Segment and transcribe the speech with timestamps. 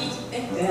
[0.00, 0.69] David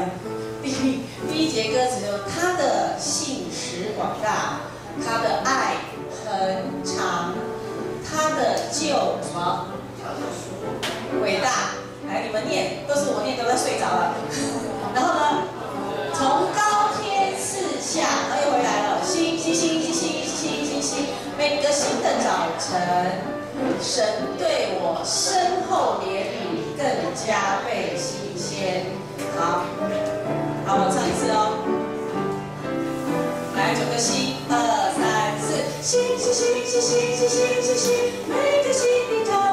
[33.76, 34.54] 九个星，二
[34.98, 37.94] 三四，星星星星星星星星，
[38.28, 39.49] 每天心里头。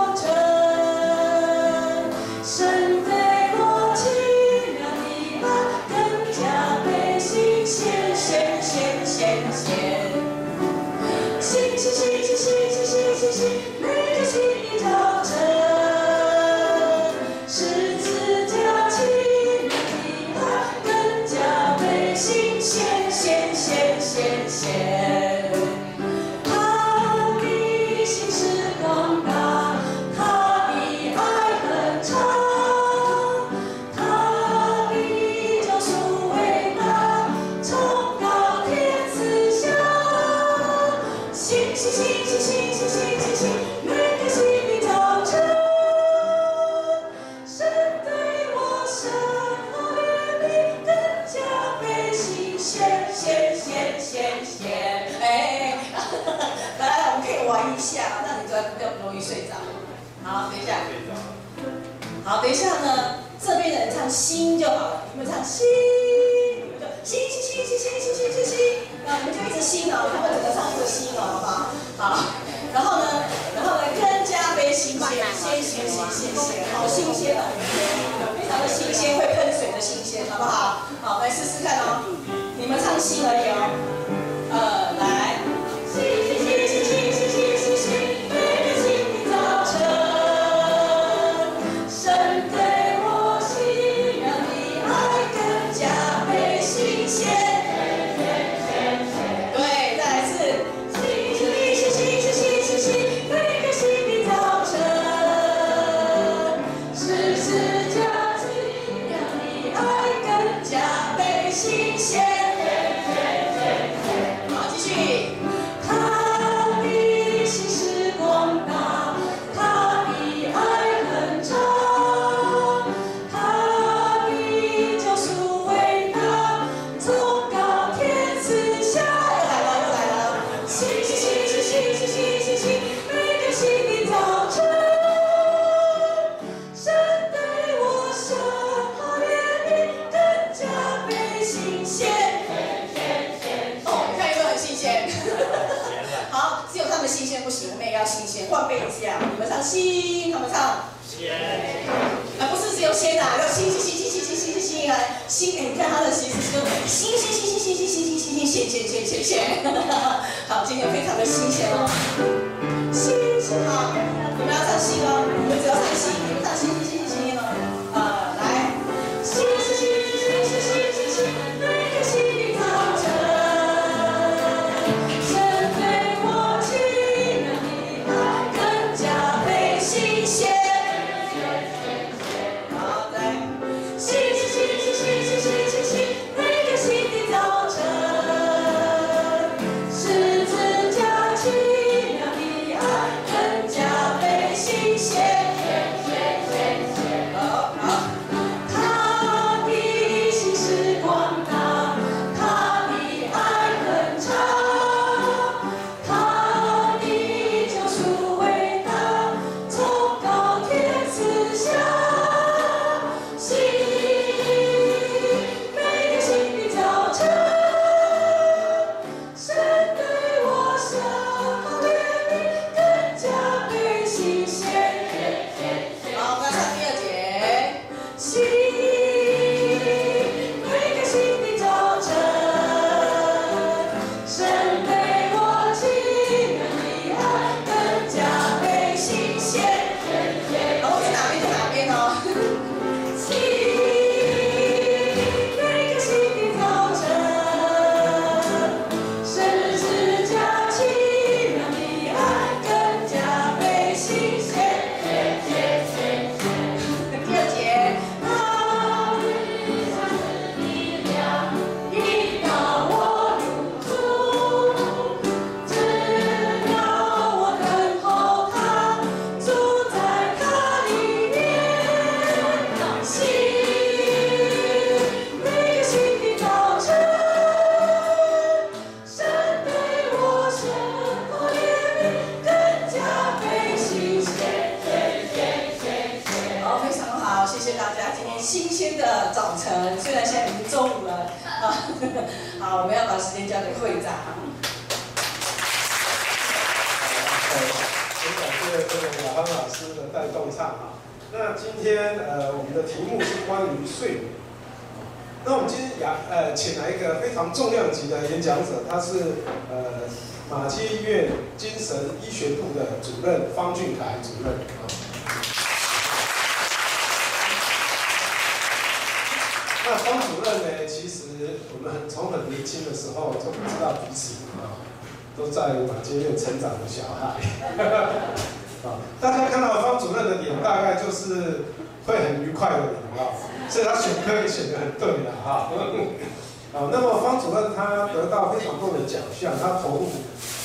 [325.36, 327.36] 都在马偕医院成长的小孩。
[328.86, 331.64] 啊，大家看到方主任的脸，大概就是
[332.06, 333.34] 会很愉快的脸啊，
[333.68, 335.72] 所以他选科也选得很对的哈。
[336.72, 340.12] 啊，那么方主任他得到非常多的奖项，他投入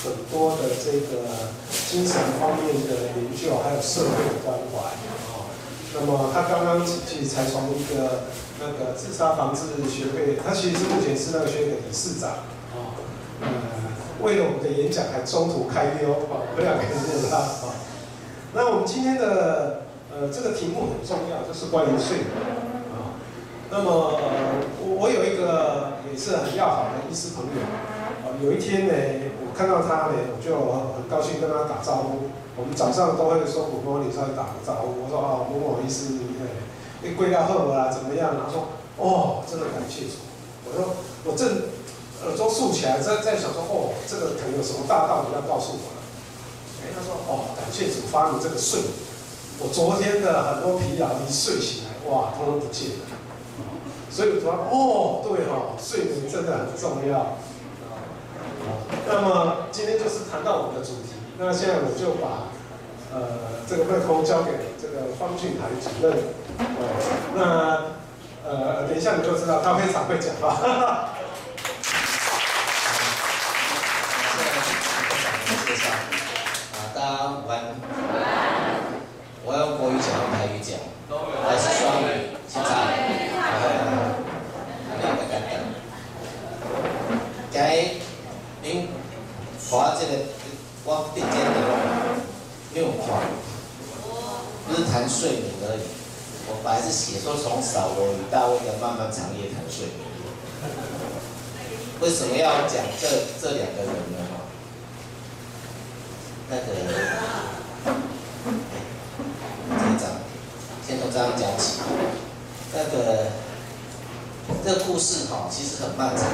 [0.03, 1.25] 很多的这个
[1.89, 4.91] 精神方面的研究，还有社会的关怀
[5.31, 5.47] 啊。
[5.93, 8.27] 那么他刚刚其实才从一个
[8.59, 12.29] 那个自杀防治学会，他其实是目前是那个学会的理事长
[14.21, 17.73] 为了我们的演讲还中途开溜啊，非常感谢他啊。
[18.53, 22.29] 那我们今天的呃这个题目很重要，就是关于睡眠
[22.93, 23.17] 啊。
[23.71, 27.61] 那么呃我我有一个也是很要好的医师朋友
[28.23, 28.93] 啊，有一天呢，
[29.39, 30.51] 我看到他呢，我就
[30.99, 32.29] 很高兴跟他打招呼。
[32.57, 36.59] 我们早上都会说古风里稍微打个招呼，我说啊某某医师，哎，
[37.01, 38.35] 你贵到后啊怎么样？
[38.35, 40.27] 他说哦，真的感谢主。
[40.67, 41.71] 我说我正
[42.25, 46.01] 耳朵竖起来，在在想说哦，这个可能有什么大道理要告诉我。
[46.93, 48.91] 他说：“哦，感谢主发明这个睡眠，
[49.59, 53.05] 我昨天的很多疲劳一睡醒来，哇，通通不见了。
[54.09, 57.37] 所以我说，哦，对哈、哦，睡眠真的很重要。
[59.07, 62.49] 那么今天就是谈到我们的主题，那现在我就把
[63.13, 64.51] 呃这个麦克风交给
[64.81, 66.17] 这个方俊凯主任。
[66.59, 66.81] 哦，
[67.37, 71.13] 那呃等一下你就知道他非常会讲话。”
[76.93, 77.07] 大家
[77.47, 77.49] 玩
[79.43, 80.77] 我要用国语讲，用台语讲，
[81.43, 82.05] 还是双语？
[82.47, 82.69] 现在，
[85.01, 85.51] 两个简单。
[87.51, 87.65] 今日
[88.61, 88.87] 您
[89.69, 90.11] 画这个，
[90.85, 91.49] 我直接的
[92.73, 93.25] 没有画，
[94.67, 95.81] 不是谈睡眠而已。
[96.47, 99.99] 我本来是写说从扫罗与大卫的漫漫长夜谈睡眠。
[102.01, 103.07] 为什么要讲这
[103.41, 104.17] 这两个人呢？
[106.51, 106.63] 那个。
[110.85, 111.79] 先从这样讲起，
[112.73, 113.27] 那个
[114.65, 116.25] 这个故事哈，其实很漫长。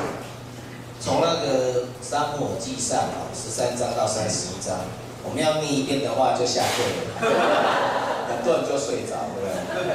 [1.00, 4.78] 从那个撒母耳记上啊，十三章到三十一章，
[5.24, 6.82] 我们要念一遍的话就下课
[7.22, 7.22] 了，
[8.28, 9.30] 很多人就睡着，了？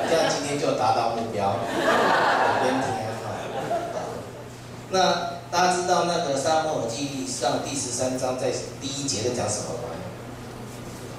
[0.08, 1.56] 这样今天就达到目标。
[2.62, 2.86] 边听
[3.24, 3.34] 哈。
[4.90, 9.91] 那大家知道那个撒母耳记上第十三章在第一节在讲什么吗？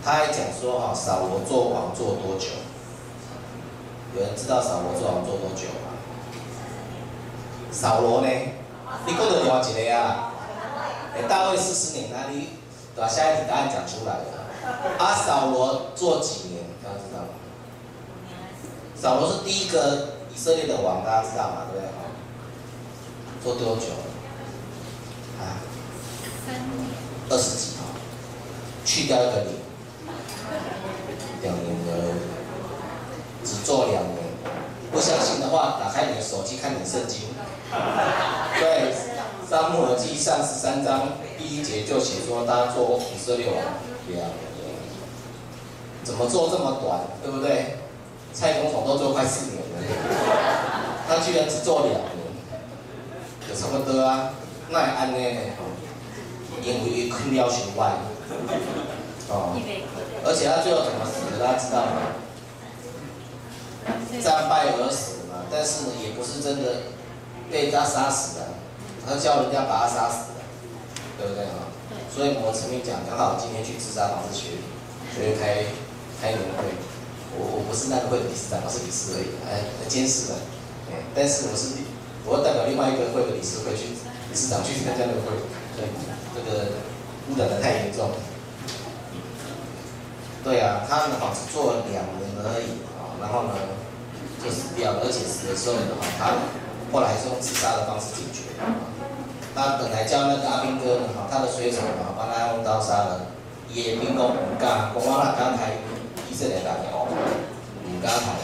[0.03, 2.48] 他还讲说哈，扫罗做王做多久？
[4.15, 5.95] 有人知道扫罗做王做多久吗？
[7.72, 8.27] 扫罗呢？
[9.07, 10.33] 你讲的另外一个啊？
[11.15, 12.50] 哎，大卫四十年，那你
[12.95, 14.24] 把下一题答案讲出来了。
[15.00, 16.63] 啊，扫罗做几年？
[16.83, 17.29] 大家知道吗？
[18.95, 21.67] 扫罗是第一个以色列的王，大家知道吗？
[21.72, 21.89] 对不对？
[23.41, 23.88] 做多久？
[25.39, 25.63] 啊？
[26.45, 26.89] 三年。
[27.29, 27.86] 二十几号，
[28.86, 29.53] 去掉一个零，
[31.44, 31.92] 两年的。
[33.46, 34.24] 只做两年，
[34.90, 37.28] 不相信的话，打开你的手机看你的圣经。
[38.58, 38.94] 对，
[39.46, 43.56] 撒母耳记上十三章第一节就写说，大家做以色列王
[44.08, 44.30] 两年，
[46.06, 47.80] 怎么做这么短，对不对？
[48.34, 49.66] 蔡总统都做快四年了，
[51.06, 52.08] 他居然只做两年，
[53.50, 54.30] 有什么的啊？
[54.70, 55.18] 那也安呢？
[56.64, 57.98] 因为困了循环，
[59.28, 59.60] 哦，
[60.24, 62.22] 而且他最后怎么死的，大家知道吗？
[64.22, 66.94] 战败而死嘛，但是呢，也不是真的
[67.52, 68.56] 被他杀死的，
[69.06, 70.46] 他叫人家把他杀死的，
[71.18, 71.68] 对不对啊？
[72.13, 74.62] 所以我曾经讲，刚好今天去自杀防治学会，
[75.12, 75.66] 所以开
[76.22, 76.72] 开年会，
[77.36, 80.40] 我我不是那个会的理事长，我是理事而已，哎，监事的，
[80.94, 81.84] 哎，但是我是
[82.24, 83.98] 我要代表另外一个会的理事会去
[84.30, 85.36] 理事长去参加那个会，
[85.75, 85.90] 所以
[86.32, 86.80] 这个
[87.28, 88.13] 污染的太严重。
[90.44, 93.56] 对啊，他的房子做了两年而已啊，然后呢？
[94.44, 96.36] 就死掉了，而且死的时候呢，哈，他
[96.92, 98.52] 后来是用自杀的方式解决。
[98.60, 98.68] 的。
[99.56, 103.32] 他本来叫那个阿兵哥呢，哈，他的随从嘛，帮他用刀杀了。
[103.72, 105.80] 野兵讲唔敢，讲我那刚抬
[106.30, 107.08] 以色列人哦，
[107.88, 108.36] 唔敢抬。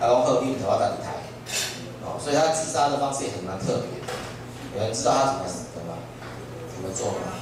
[0.00, 1.20] 他讲好，你唔头我带你抬。
[2.16, 4.08] 所以他自杀的方式也很蛮特别的。
[4.72, 6.00] 有人知道他怎么死的吗？
[6.72, 7.41] 怎么做吗？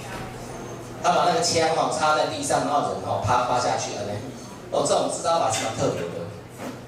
[1.03, 4.13] 他把那个枪哈插在地上，然后人哈趴趴下去了呢。
[4.71, 6.29] 哦，这种自杀法是蛮特别的。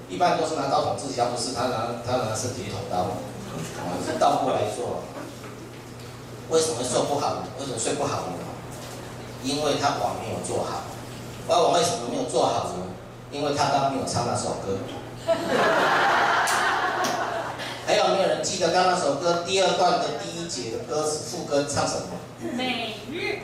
[0.09, 3.17] 一般都是拿刀捅自己，要不是他拿他拿身体捅刀，
[4.05, 5.03] 是倒过来做。
[6.51, 7.45] 为什么睡不好？
[7.59, 8.39] 为什么睡不好呢？
[9.43, 10.85] 因为他网没有做好。
[11.49, 12.93] 网为什么没有做好呢？
[13.31, 14.79] 因为他刚刚没有唱那首歌。
[17.87, 22.21] 还有没有人记得刚刚那首歌第二段的第一节的歌词副歌唱什么？
[22.53, 23.39] 每日。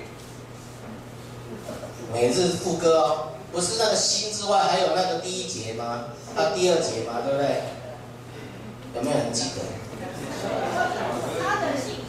[2.12, 6.06] 每日副歌哦，不是那个心之外，还有那个第一节吗？
[6.34, 7.20] 还有第二节吗？
[7.24, 7.62] 对不对？
[8.94, 9.62] 有没有人记得？
[11.42, 12.04] 他的姓。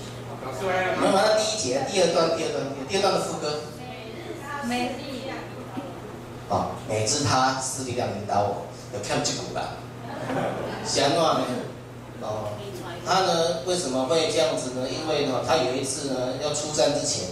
[0.62, 3.62] 没有，那第一节、第二段、第二段、第二段的副歌。
[4.64, 5.10] 每日。
[6.50, 9.78] 哦，每日他是力量引导我，有看这股吧？
[10.84, 11.46] 是安怎呢？
[12.22, 12.50] 哦，
[13.06, 14.88] 他呢为什么会这样子呢？
[14.90, 17.28] 因为呢，他有一次呢要出战之前，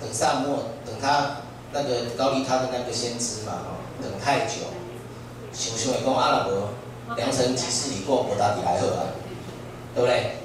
[0.00, 1.42] 等萨默等他
[1.72, 4.66] 那个高利他的那个先知嘛，哦，等太久，
[5.52, 6.70] 想想会讲阿拉伯
[7.16, 9.12] 良辰吉时已过，不打底来好啊，
[9.94, 10.36] 对不对？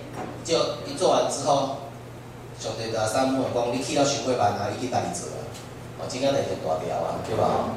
[0.43, 1.77] 就一做完之后，
[2.59, 5.41] 上帝甲萨摩讲，你去到巡回班啊，你去哪里做啊？
[5.99, 7.75] 哦，今天来就大条啊，对吧？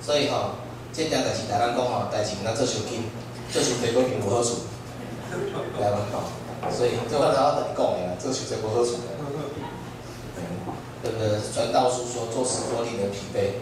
[0.00, 3.10] 所以吼，这件代志，大家讲吼，代志毋通做伤紧，
[3.52, 4.66] 做伤济过无好处，
[5.30, 6.22] 知无吼？
[6.70, 9.13] 所以这话头我同你讲的啦，做伤济无好处的。
[11.04, 13.60] 这个传道书说，做事多令人疲惫，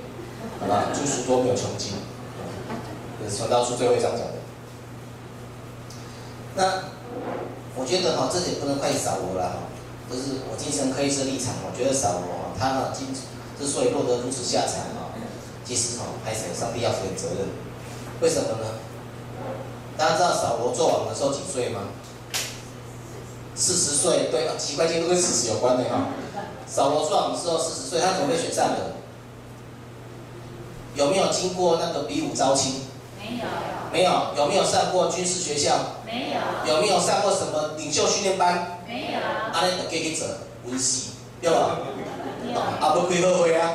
[0.61, 0.95] 好吧？
[0.95, 1.95] 做事多没有穷尽，
[3.21, 4.35] 这是传道书最后一章讲的。
[6.55, 6.85] 那
[7.75, 9.59] 我觉得哈，这也不能怪扫罗了哈，
[10.09, 13.09] 就是我精神科医师立场，我觉得扫罗哈，他呢，今
[13.59, 15.11] 之所以落得如此下场哈。
[15.65, 17.49] 其实哈，还是上帝要负责任。
[18.21, 18.79] 为什么呢？
[19.99, 21.89] 大家知道扫罗做王的时候几岁吗？
[23.57, 26.07] 四十岁，对，奇怪，今天都跟四十有关的哈。
[26.73, 28.97] 扫罗做王的时候四十岁，他怎么被选上的？
[30.95, 32.87] 有没有经过那个比武招亲？
[33.21, 33.45] 没有。
[33.93, 34.11] 没有。
[34.35, 35.75] 有没有上过军事学校？
[36.07, 36.75] 没有。
[36.75, 38.79] 有没有上过什么领袖训练班？
[38.89, 39.21] 没有。
[39.53, 40.25] 阿那个给给者
[40.65, 41.11] 温习，
[41.43, 41.77] 对吧？
[42.43, 42.61] 没有。
[42.81, 43.71] 阿不开好会啊。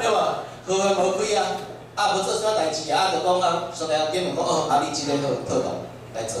[0.00, 0.38] 对吧？
[0.66, 1.46] 好会无开啊！
[1.94, 5.72] 啊，无做啥代志啊，就讲啊，上来见面讲哦，啊，你今天特特懂
[6.14, 6.40] 来做，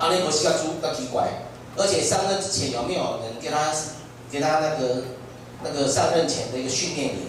[0.00, 1.28] 阿，你无时间煮，较奇怪。
[1.76, 3.72] 而且上任之前有没有人给他
[4.30, 5.04] 给他那个
[5.62, 7.28] 那个上任前的一个训练营？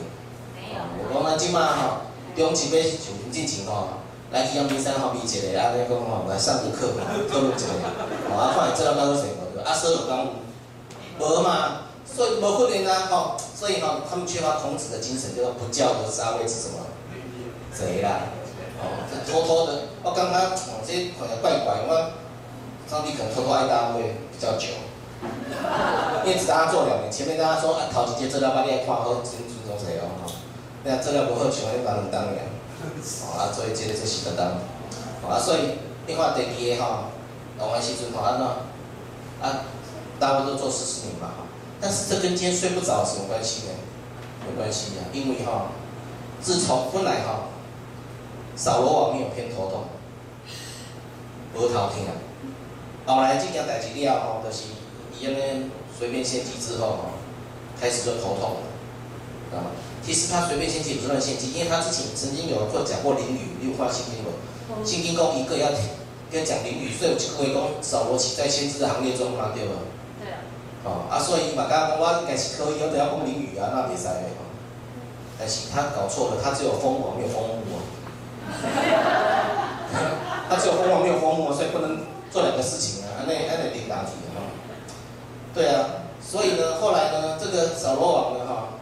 [0.55, 0.79] 没有。
[1.13, 1.81] 我讲啊，今嘛吼，
[2.35, 6.93] 中级要上平进前吼，来去阳明山吼，比一个，啊，你讲吼来上个课，
[7.31, 7.65] 讨论一下，
[8.29, 10.27] 吼，啊，看伊做了哪个成果，啊，所有讲
[11.19, 11.81] 无嘛。
[12.05, 13.35] 所以无可能啊，吼！
[13.57, 16.79] 所以吼，他们缺乏孔子的精神，叫做不教而杀，谓之什么？
[17.73, 18.31] 贼啦！
[18.79, 22.11] 哦，这偷偷的，我刚刚哦，这可能怪怪，我
[22.89, 24.67] 上帝可能偷偷爱大卫比较久，
[26.23, 30.29] 因为只让他做两年，前面跟他说啊，头一节资料把你看好，尊尊重谁哦？
[30.83, 34.61] 那资料不好，像你把人当两，哦啊，所以这个就是得当，
[35.27, 37.05] 啊，所以你看第二个吼，
[37.57, 38.45] 王的时阵吼安怎？
[39.41, 39.65] 啊，
[40.19, 41.29] 大卫都做四十年嘛，
[41.81, 43.73] 但是这跟今天睡不着有什么关系呢？
[44.47, 45.71] 没关系呀，因为哈，
[46.39, 47.49] 自从本来哈，
[48.55, 49.85] 扫罗王没有偏头痛，
[51.55, 52.05] 额头痛，
[53.05, 54.63] 后来这件代志了后，就是
[55.19, 56.97] 伊安尼随便献祭之后吼，
[57.79, 58.63] 开始就头痛了，
[59.49, 59.67] 知道吗？
[60.03, 64.33] 其实他随便献祭不算献祭，因为他之前曾经有做讲过淋雨，六花圣经文，
[64.85, 69.71] 圣经讲一个要要讲淋雨，所以有几个会讲扫罗起在先知的行列中嘛，对吧？
[70.83, 74.45] 哦，啊，所以伊嘛刚刚讲我应该是可以，我都要讲淋雨啊，那袂使的吼。
[75.37, 77.81] 但是他搞错了，他只有封王没有封墓啊。
[80.47, 81.94] 他只有封王没有封墓，所以不能
[82.35, 84.43] 做两个事情啊，安尼安尼顶大体的哈。
[85.55, 88.75] 对啊，所以呢，后来呢，这个扫罗王呢哈，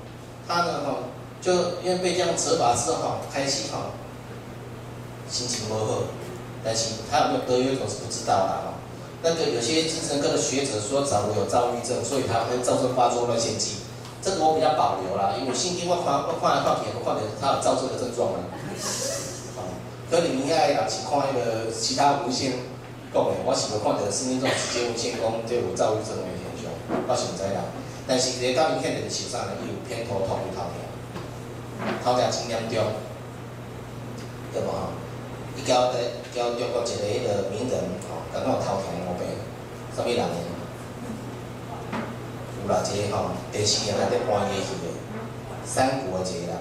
[0.48, 1.06] 他呢哈，
[1.40, 3.94] 就因为被这样责罚之后，开始哈，
[5.30, 6.02] 心情不好，
[6.66, 8.74] 但是他有没有得忧我是不知道的。
[9.22, 13.86] 那个有些精神科的学者说，扫罗有躁郁症，所以他会造成发作乱献祭。
[14.20, 18.40] 这个我比较保留啦，因为圣经我看我看来看去，我看到他有躁症的症状嘛。
[19.62, 19.78] 哦，
[20.10, 22.73] 可你们爱若是看那个其他文献
[23.14, 26.74] 讲的，我是无看到圣经中直接文献讲就有躁郁症的现象，
[27.06, 27.70] 我是唔知啦。
[28.10, 30.82] 但是这个较明显的是手上呢，伊有偏头痛、头痛，
[32.04, 32.82] 头痛真严重，
[34.52, 34.98] 对无吼？
[35.56, 37.78] 伊交在交中国一个迄个名人
[38.10, 38.26] 吼。
[38.34, 39.30] 刚刚有头痛毛病，
[39.94, 40.18] 什么人？
[42.66, 44.66] 有啦，一个吼，电视里面在播一个
[45.64, 46.58] 三国的一个人，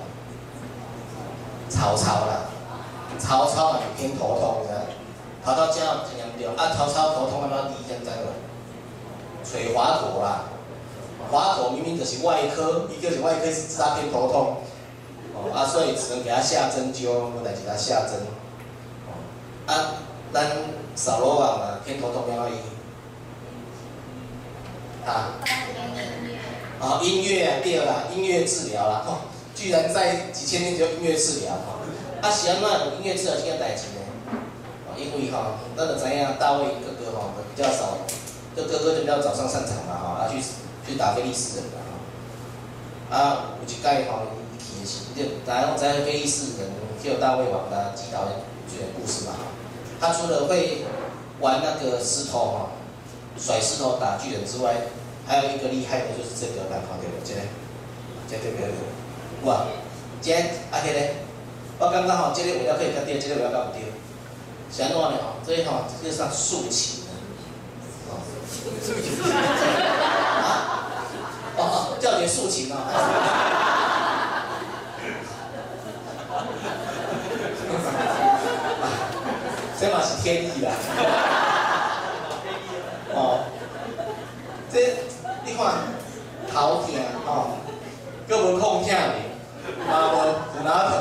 [1.71, 2.53] 曹操啦，
[3.19, 4.81] 曹操嘛偏头痛，你知道？
[5.45, 6.22] 跑到家很
[6.57, 8.33] 啊，头超头痛，啊，妈第一天知无？
[9.45, 10.45] 找华佗啦，
[11.31, 14.57] 华佗明明就是外科，伊就是外科是治他偏头痛，
[15.35, 18.21] 哦，啊，所以只能给他下针灸，无代志他下针，
[19.67, 19.95] 啊，
[20.33, 20.47] 咱
[20.95, 22.53] 扫罗王啊，偏头痛要医，
[25.05, 25.35] 啊，
[26.81, 29.19] 啊，音乐啊，对啦，音乐治疗啦，哦，
[29.55, 31.83] 居然在几千年就音乐治疗，哦，
[32.23, 33.85] 啊，是安怎音乐治疗这件代志？
[35.03, 37.99] 因为哈，咱就知影大卫哥哥哈比较少，
[38.55, 40.39] 这哥哥就比较早上战场嘛哈，啊去
[40.87, 41.83] 去打菲利斯人嘛
[43.11, 44.23] 哈，啊有一届哈，
[44.55, 46.71] 伊去的时，就大家拢知影非利士人
[47.03, 48.29] 叫大卫王啦，击倒
[48.71, 49.39] 这个故事嘛哈。
[50.01, 50.85] 他除了会
[51.41, 52.71] 玩那个石头哈，
[53.39, 54.75] 甩石头打巨人之外，
[55.27, 57.23] 还有一个厉害的就是这个，来看到无？
[57.25, 57.41] 这个，
[58.29, 58.73] 这个这个，
[59.45, 59.67] 哇，
[60.21, 60.99] 这啊迄个，
[61.79, 63.92] 我感觉吼，这个为了可以较对，这个为了较不对。
[64.73, 65.19] 想安怎呢？
[65.23, 67.11] 吼，这一套就算竖琴的，
[68.09, 68.17] 哦，
[68.83, 69.21] 竖琴，
[70.41, 70.89] 啊，
[71.59, 72.75] 哦，叫你竖琴啊，
[79.79, 80.73] 这嘛是天意啦，
[83.13, 83.45] 哦，
[84.73, 84.97] 这
[85.45, 85.85] 你看，
[86.51, 86.89] 头痛
[87.27, 87.59] 哦，
[88.27, 88.95] 胳膊痛痛的，
[89.87, 90.17] 嘛无
[90.65, 90.93] 哪疼，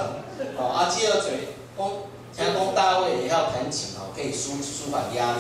[0.58, 1.88] 哦，啊，只要嘴讲。
[2.36, 5.40] 听讲大卫也要弹琴哦，可以舒舒缓压力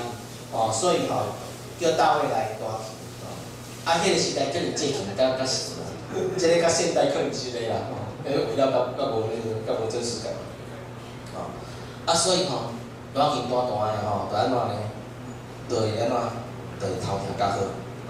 [0.52, 1.24] 哦，所以哈
[1.80, 3.28] 叫大卫来弹琴哦。
[3.86, 5.88] 啊，迄个时代可能借琴较较实啦，
[6.38, 7.76] 这个较现代可能之类啦，
[8.26, 10.34] 因为为了较较无那个较无真实感。
[11.34, 11.50] 哦，
[12.06, 12.76] 啊，所以吼，
[13.16, 14.76] 弹琴弹弹的吼，就安怎呢？
[15.70, 16.16] 就会安怎？
[16.80, 17.58] 就会头痛较好，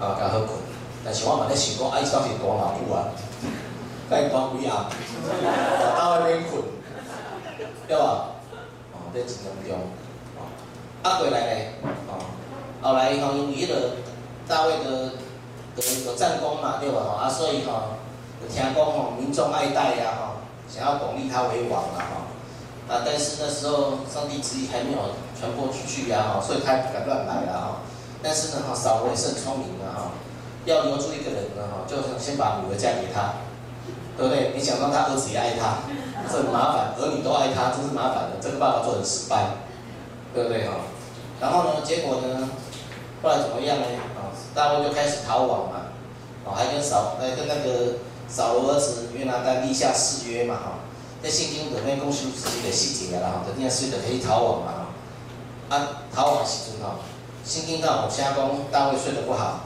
[0.04, 0.58] 啊，较好困。
[1.04, 3.08] 但是我嘛咧想讲，啊，伊到底弹偌久啊？
[4.10, 4.90] 甲伊弹几暗？
[5.96, 6.62] 大卫免困，
[7.86, 8.31] 对吧？
[9.12, 9.78] 这真严重，
[10.38, 10.48] 哦，
[11.02, 11.72] 啊，过来嘞，
[12.08, 12.16] 哦，
[12.80, 13.96] 后来吼，因为迄个
[14.48, 15.12] 大卫的
[15.76, 17.02] 的的战功嘛，对吧？
[17.04, 18.00] 吼，啊，所以吼，
[18.40, 24.98] 有听讲吼，民众爱戴呀，吼，想要巩立他为王啦，吼，啊，但是那时候上帝旨意还没有
[25.38, 27.76] 传播出去呀，吼，所以他也不敢乱来了，哈。
[28.22, 30.12] 但是呢，哈，扫罗也是很聪明的，哈，
[30.64, 33.34] 要留住一个人呢，哈，就先把女儿嫁给他，
[34.16, 34.50] 对不对？
[34.54, 35.84] 没想到他儿子也爱他。
[36.30, 38.36] 这很麻烦，儿女都爱他，真是麻烦的。
[38.40, 39.56] 这个爸爸做得很失败，
[40.34, 40.74] 对不对哈？
[41.40, 42.48] 然后呢，结果呢，
[43.22, 43.86] 后来怎么样呢？
[44.16, 45.92] 啊，大卫就开始逃亡嘛，
[46.44, 50.72] 哦，还跟扫，还跟那个扫罗儿子约拿单立下誓约嘛，哈。
[51.22, 54.72] 在圣经里面供述自己的细节啦，哈，等下是的可以逃亡嘛，
[55.68, 55.76] 哈。
[55.76, 56.96] 啊，逃亡时阵哈，
[57.44, 58.34] 圣经上有写讲
[58.70, 59.60] 大卫睡得不好，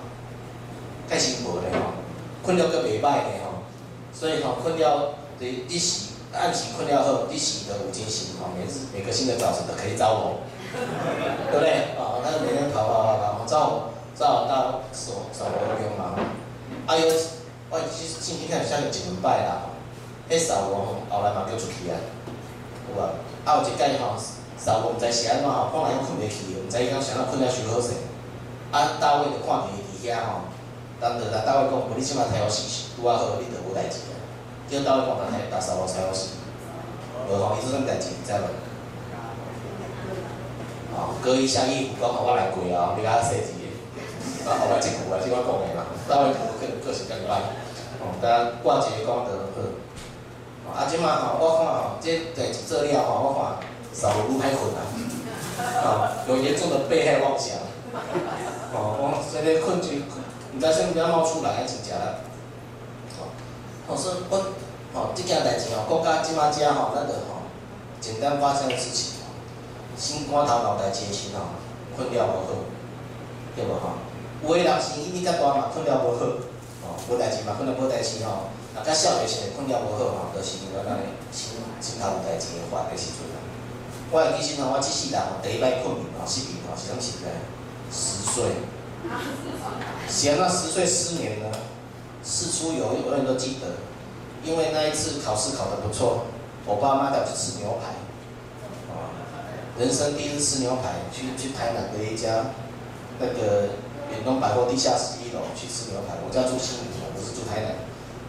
[1.09, 1.95] 太辛苦了哈，
[2.43, 3.63] 困了个礼拜的哈，
[4.13, 6.16] 所以哈，困了的一时。
[6.37, 10.41] 暗时困了后，一醒的五惊醒，哈，每日每个新的早晨都可以找我，
[11.51, 11.97] 对不对？
[11.97, 16.15] 啊，他每天跑跑跑跑，招招到扫扫罗用嘛。
[16.87, 17.07] 啊有，
[17.71, 19.73] 我其实今天下个几礼拜啦，
[20.29, 21.97] 迄扫罗后来嘛叫出去啊，
[22.89, 23.01] 有无？
[23.45, 24.15] 啊有一届吼，
[24.59, 27.97] 扫罗毋知是安怎吼，看来困袂去，毋知伊讲啥物困了伤好势。
[28.71, 30.53] 啊，大卫就看见伊伫遐吼，
[31.01, 34.01] 当着大卫讲，无你即马太好死，拄啊好，你着无代志。
[34.69, 36.43] 叫大卫讲，他才打扫罗才好死，
[37.29, 38.47] 无吼，伊做啥代志，知无？
[40.97, 43.65] 哦，割一下衣服，讲我来跪啊，你甲我设计的，
[44.49, 47.55] 啊，后来这句话是我讲的啦，大卫个个个性较歹，
[48.03, 49.63] 哦，大家挂节讲得很
[50.67, 54.83] 好，啊，即马吼，我看吼，这代志做了吼，我看扫罗愈歹困啊，
[55.85, 57.61] 哦，有严重的被害妄想，
[58.75, 60.03] 哦，我这个困就，
[60.57, 61.95] 毋知啥物要冒出来，还真正
[63.87, 63.89] 啦。
[63.89, 64.37] 哦，说我
[64.93, 67.47] 哦，这件代志哦，国家即马遮吼，咱着吼，
[68.01, 69.31] 简单发生的事情吼，
[69.97, 71.55] 心肝头脑袋齐心吼，
[71.95, 72.51] 困了无好，
[73.55, 74.03] 对无吼？
[74.43, 76.25] 有诶人是伊较大嘛，困了无好，
[76.83, 83.39] 哦，无代志嘛，困了无代志吼，啊，较少的是困了无好吼，着是因为咱诶心心头有代志会烦的时阵啊。
[84.11, 87.29] 我会记得吼，我即世人吼，第一摆困眠吼，失眠吼，是啥时阵？
[87.93, 88.45] 十岁，
[90.11, 91.47] 是安怎十岁失眠呢？
[92.27, 93.79] 事出有因，永远都记得，
[94.43, 96.27] 因为那一次考试考得不错，
[96.67, 97.95] 我爸妈带我去吃牛排，
[98.91, 99.15] 啊，
[99.79, 102.51] 人生第一次吃牛排，去去台南的一家
[103.21, 103.71] 那个
[104.11, 107.79] 远东百货地下室一楼去吃牛排，我家住新营，不是住台南，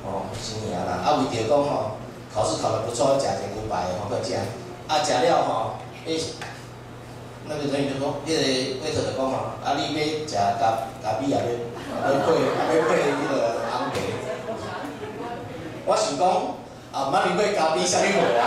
[0.05, 1.97] 哦，新营啊，啊，为着讲吼，
[2.29, 4.37] 考试考得不错，要食一个牛排，好个食，
[4.87, 6.21] 啊，食了吼，诶，
[7.49, 13.66] 那个人员就讲，迄个外头就讲吼，啊，你要食咖咖比啊， 要要配要配迄个。
[15.87, 16.27] 我想讲，
[16.91, 18.43] 啊，妈咪买咖啡啥物货啊？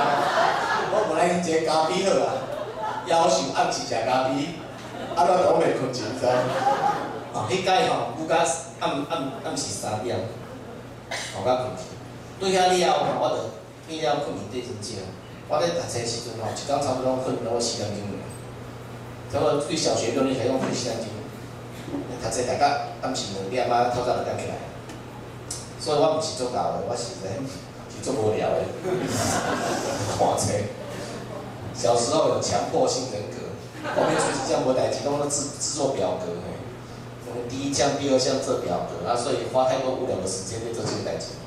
[0.92, 2.36] 我本来是一个咖啡好啊，
[3.08, 4.60] 要求暗时食咖啡，
[5.16, 6.28] 啊，咱都未困真早。
[7.32, 8.44] 啊，迄摆吼，愈加
[8.84, 10.20] 暗暗暗时三点，
[11.32, 11.96] 吼甲困去。
[12.38, 13.36] 对遐了后吼，我着
[13.88, 15.00] 变了困眠底真少。
[15.48, 18.20] 我咧读册时阵吼，一工差不多困到我四点钟尔。
[19.32, 21.08] 差不对小学六年级拢睡四点钟。
[22.20, 24.60] 读册大概暗时两点啊，透早就起来。
[25.80, 27.40] 所以我毋是做教的，我是咧
[27.88, 28.68] 是做无聊的。
[30.18, 30.52] 看册。
[31.72, 33.40] 小时候有强迫性人格，
[33.96, 36.36] 后面出几项无代志，拢咧制制作表格。
[37.48, 41.40] 第一项、第二项做表格，啊，所以花太多无聊的时间在做这个代志。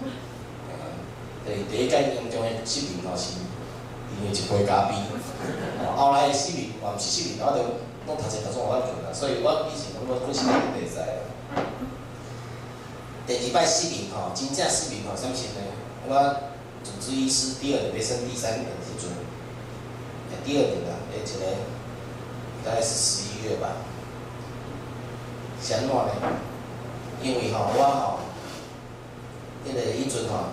[1.46, 3.38] 对，第一届严重的失眠吼是
[4.18, 4.96] 因为一杯咖啡，
[5.96, 7.60] 后来的失眠，嘛毋是失眠，我着
[8.08, 11.30] 弄读册读做无法困啦，所以我以前拢拢困时间袂使啊。
[13.26, 15.64] 第二摆失眠吼，真正失眠吼，啥物事呢？
[16.06, 16.12] 我
[16.84, 19.08] 主治医师第二年要升第三年时阵，
[20.44, 21.46] 第二年啦，诶，一个
[22.66, 23.80] 大概是十一月吧。
[25.64, 26.12] 是安怎呢？
[27.24, 28.20] 因为吼，我吼，
[29.64, 30.52] 迄个迄阵吼，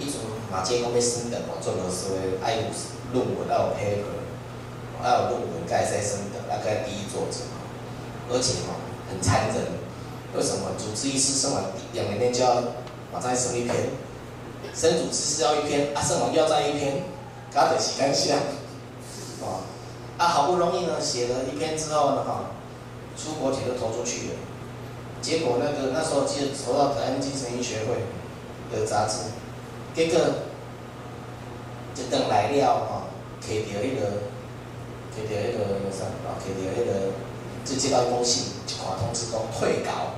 [0.00, 0.16] 迄阵
[0.50, 2.62] 马偕公要升等吼，做老师诶爱有
[3.12, 4.16] 论文，爱有 paper，
[5.04, 7.44] 爱有论文，才会使升等，啊，该第一作者，
[8.32, 9.84] 而且吼很残忍。
[10.36, 10.70] 为什么？
[10.78, 12.62] 主治医师升完两年内就要
[13.12, 13.74] 马上升一篇，
[14.74, 17.04] 升主治师要一篇，啊，升完又要再一篇，
[17.54, 18.36] 搞得时间上，
[19.40, 19.64] 哦，
[20.18, 22.50] 啊，好不容易呢写了一篇之后呢，哈。
[23.16, 24.34] 出国帖都投出去了，
[25.22, 28.04] 结果那个那时候记得投到台湾精神医学会
[28.70, 29.32] 的杂志，
[29.94, 30.20] 结果
[31.94, 33.04] 就等来了哈，
[33.40, 34.20] 摕到迄个，
[35.16, 36.92] 摕到迄个啥啊，摕到迄个，
[37.64, 40.15] 就接到一封信，一看通知讲退稿。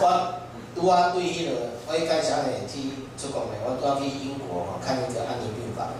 [0.00, 0.34] 我
[0.74, 5.94] 拄啊对迄个，我一开始呢去出国呢，我拄啊去英国吼看一个安宁病房，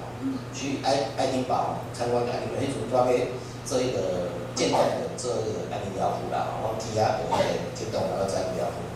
[0.55, 3.35] 去爱爱丁堡参观安宁迄阵拄啊去
[3.65, 5.09] 做一个现代的。
[5.19, 8.87] 做一个安宁疗护啦，我去遐学个激动，然后再疗护。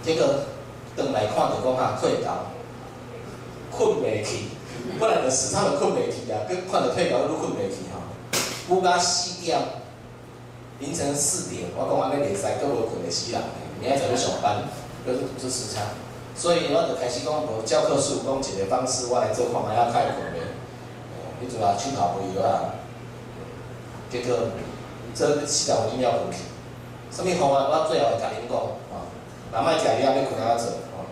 [0.00, 0.46] 结果
[0.94, 2.54] 转来看着讲啊退稿，
[3.68, 4.54] 困袂去，
[5.00, 7.98] 本来就时常就困袂去啊，佮看到退稿都困袂去吼。
[8.68, 9.58] 不甲四点，
[10.82, 13.40] 凌晨四点，我讲安尼袂使，佫无困会死人，
[13.78, 14.66] 明仔载要上班，
[15.06, 15.94] 又是读书时差，
[16.34, 20.42] 所以我就开始讲无教科书讲一个方式，我来做看觅遐快困的。
[21.38, 22.74] 迄阵啊，去跑步药啊，
[24.10, 24.50] 结果。
[25.14, 26.48] 这起到我硬要困去，
[27.12, 27.68] 什么方法？
[27.68, 29.04] 我最后甲恁讲，吼，
[29.52, 31.04] 若莫食药要困哪做，吼。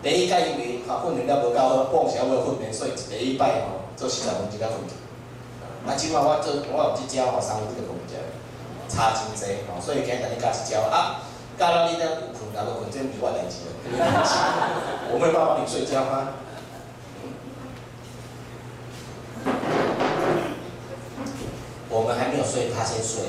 [0.00, 4.96] 第一摆因为吼训练了无够好，半时还无训练，所以第一摆吼做四十分钟才困去。
[5.84, 8.16] 啊，即摆我做我有一招吼，三分钟就困去，
[8.88, 11.22] 差真济吼，所以今日甲你教一招啊，
[11.58, 13.70] 教了你了有困，若无困，这毋是我代志了，
[15.12, 16.28] 我没有办法你睡觉吗？
[21.90, 23.24] 我们还没有睡，他先睡。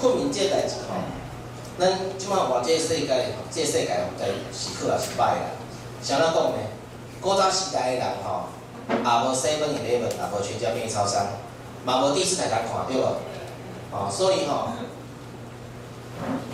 [0.00, 0.96] 困眠这代志吼，
[1.78, 3.06] 咱即马话这个世界，
[3.52, 3.86] 这世界
[4.18, 5.61] 在是好也是歹啦。
[6.02, 6.58] 啥人讲呢？
[7.20, 8.46] 古早时代的人吼，
[8.88, 11.24] 也无 Seven Eleven，也无全家便利超商，
[11.84, 13.06] 嘛无电视台通看，对无？
[13.92, 14.70] 哦，所以吼，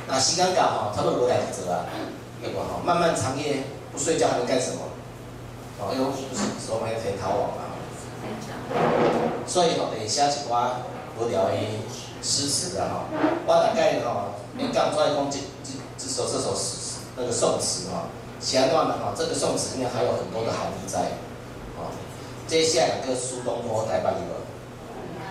[0.07, 1.87] 那时间到吼，差不多无代志做啊。
[2.43, 4.83] 结果哈，漫漫长夜不睡觉还能干什么？
[5.81, 7.65] 哦，又不是说买天逃亡嘛。
[9.47, 10.85] 所以吼，会写一寡
[11.19, 11.55] 无聊的
[12.23, 13.01] 诗词啊吼，
[13.47, 20.99] 我大概吼，你刚出来讲这这这首这首诗那个宋词吼，前段的哈，这个宋词里面还有很多的含义在。
[21.77, 21.91] 哦，
[22.47, 24.35] 接下来个苏东坡台版里头，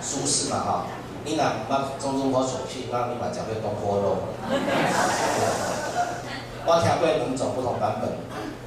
[0.02, 0.86] 苏轼嘛哈，
[1.24, 4.18] 你若毋捌钟东坡手记，那你嘛讲会东坡肉。
[6.68, 8.10] 我听过两种不同版本，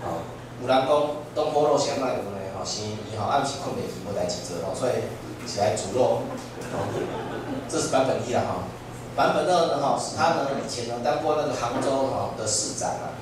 [0.01, 0.25] 吼，
[0.63, 0.91] 有人讲
[1.35, 5.05] 东坡肉先卖有呢，吼，是伊吼暗时困袂去，无代志做吼，所以
[5.47, 6.23] 起来煮肉，
[7.69, 8.65] 这是版本一啦，哈。
[9.15, 13.13] 版本二呢，哈，是他呢以前呢当过那个杭州哈的市长啊，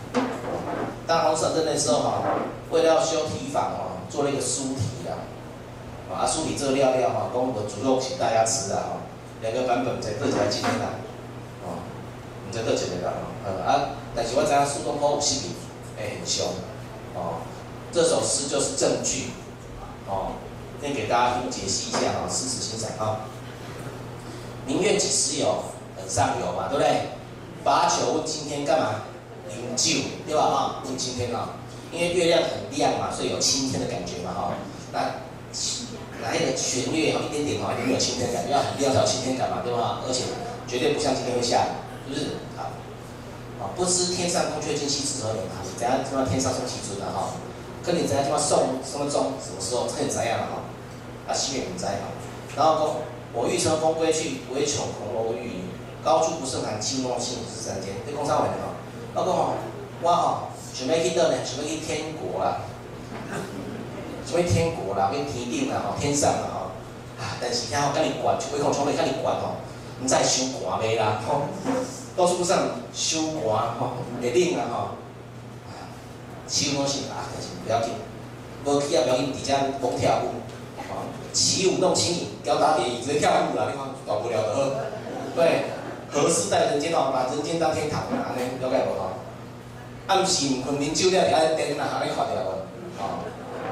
[1.07, 2.23] 当杭州市长那时候吼，
[2.71, 5.17] 为了要修堤防吼，做了一个疏堤啊，
[6.13, 9.01] 啊疏堤这个料料吼，讲我煮肉请大家吃啊，
[9.41, 11.01] 两个版本在各家今天啦，
[11.65, 11.81] 哦，
[12.47, 13.13] 你在各家的啦，
[13.45, 13.91] 呃啊。
[14.15, 15.55] 但是我知苏东坡有失眠，
[15.99, 16.47] 哎，很凶，
[17.15, 17.41] 哦，
[17.93, 19.31] 这首诗就是证据，
[20.09, 20.33] 哦，
[20.83, 23.21] 先给大家听解析一下哈，诗词欣赏啊。
[24.67, 25.65] 明月几时有？
[25.97, 27.09] 很上游嘛，对不对？
[27.65, 28.87] 把酒问青天干嘛？
[29.51, 30.43] 饮酒，对吧？
[30.43, 31.57] 哈，问青天啊，
[31.93, 34.53] 因为月亮很亮嘛，所以有青天的感觉嘛，哈。
[34.93, 35.21] 那
[36.23, 40.01] 来一个弦月哈，一点点哈，就没有青天感觉，要很亮才有青天感嘛，对吧？
[40.07, 40.25] 而且
[40.67, 41.67] 绝对不像今天会下
[42.09, 42.27] 雨，是不是？
[42.57, 42.71] 好。
[43.59, 45.59] 啊，不知天上宫阙今夕是何年啊？
[45.77, 45.99] 怎样？
[46.05, 47.35] 怎样天上升起尊了哈？
[47.85, 48.25] 跟你怎样？
[48.25, 49.35] 怎样送什么钟？
[49.43, 49.87] 什么时候？
[49.89, 50.55] 这你怎样了哈？
[51.27, 52.09] 啊，西元五灾哈。
[52.57, 55.63] 然后，我欲乘风归去，唯恐红楼玉宇，
[56.03, 57.95] 高处不胜寒，寂寞幸福是三千。
[58.07, 58.78] 这工商委的哈。
[59.15, 59.53] 老公哈，
[60.03, 60.39] 我吼
[60.77, 62.61] 准备去到呢，准备去天国啦。
[64.27, 66.61] 准备天国啦，跟天顶啦，吼，天上啦，吼。
[67.19, 69.57] 啊，但是遐吼，跟你管，唯恐冲的跟你管吼，
[70.01, 71.43] 唔知伤寒未啦，吼。
[72.17, 72.57] 高处不胜
[72.93, 74.89] 伤寒吼，会冷啊，吼。
[76.47, 77.95] 起舞是啊，但是不要紧，
[78.65, 80.29] 无去也，不要紧，伫遮讲跳舞，
[80.79, 84.73] 啊，起舞弄轻盈，吊打点椅直接跳舞啦，你看大不了的呵。
[85.35, 85.65] 对，
[86.11, 89.11] 何时在人间哦，把人间当天堂啊，安尼了解无吼？
[90.07, 92.65] 暗时毋困啉酒了，伫遐电啦，安尼看着无？
[92.97, 93.21] 啊，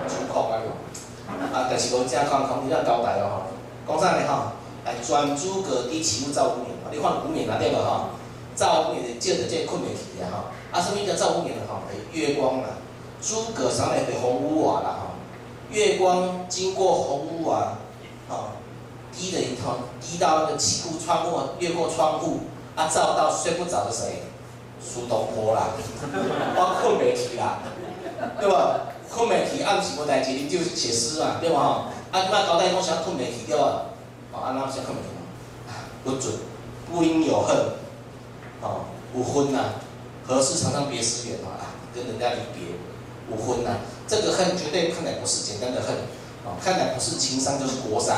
[0.06, 3.48] 出酷啊个，啊，但是无正康康，你要交代哦
[3.86, 4.52] 吼，讲啥呢吼？
[4.84, 8.10] 来转诸葛棣起舞照五年，你看五年啦对无吼？
[8.54, 10.36] 照五年的借着这困袂去啊吼。
[10.70, 11.80] 啊，什么叫照五年的吼？
[12.12, 12.68] 月光啊，
[13.20, 15.16] 诸葛上面的红屋瓦啦哈，
[15.70, 17.78] 月光经过红屋瓦，
[18.28, 18.55] 啊，
[19.16, 22.40] 滴的一通，滴到那个起屋窗户，越过窗户，
[22.74, 24.22] 啊，照到睡不着的谁？
[24.78, 25.70] 苏东坡啦，
[26.54, 27.58] 我困袂去啦，
[28.38, 28.92] 对吧？
[29.10, 31.88] 困袂去，暗时无代志，你就写诗嘛，对吧？
[32.12, 33.86] 啊，你莫交代讲啥困袂去对吧？
[34.32, 35.08] 啊，那啥困袂去？
[36.04, 36.34] 不准，
[36.92, 37.56] 不应有恨，
[38.60, 39.80] 哦，无分呐，
[40.28, 41.74] 何事常常别时圆啊？
[41.94, 42.76] 跟人家离别，
[43.30, 45.96] 无婚呐，这个恨绝对看来不是简单的恨，
[46.44, 48.16] 啊，看来不是情伤就是国伤，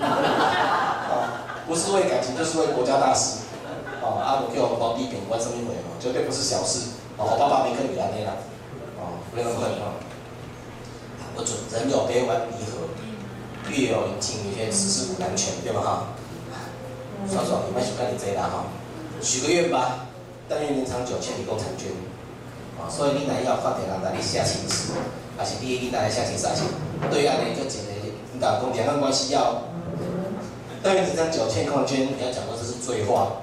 [0.00, 3.40] 啊， 不是为感情就是为国家大事，
[4.02, 8.32] 啊，阿鲁叫皇帝贬官什么鬼嘛，绝对不是小事，啊，我爸爸没跟你聊天啦，
[8.98, 9.94] 啊，不要那么恨啊，
[11.34, 12.88] 不准，人有悲欢离合，
[13.70, 15.80] 月有阴晴圆缺，世事古难全，对吧？
[15.82, 16.06] 哈？
[17.30, 18.64] 爽爽，你们去看你这啦哈，
[19.20, 20.06] 许个愿吧，
[20.48, 21.92] 但愿年长久，千里共婵娟。
[22.80, 24.94] 啊所以你若要发电人来你写情诗，
[25.36, 26.62] 还是你你来写情诗，还是？
[27.10, 29.64] 对岸的一个姐妹，你讲讲两岸关系要，
[30.82, 33.42] 但愿这张九千空间，你要讲的这是醉话，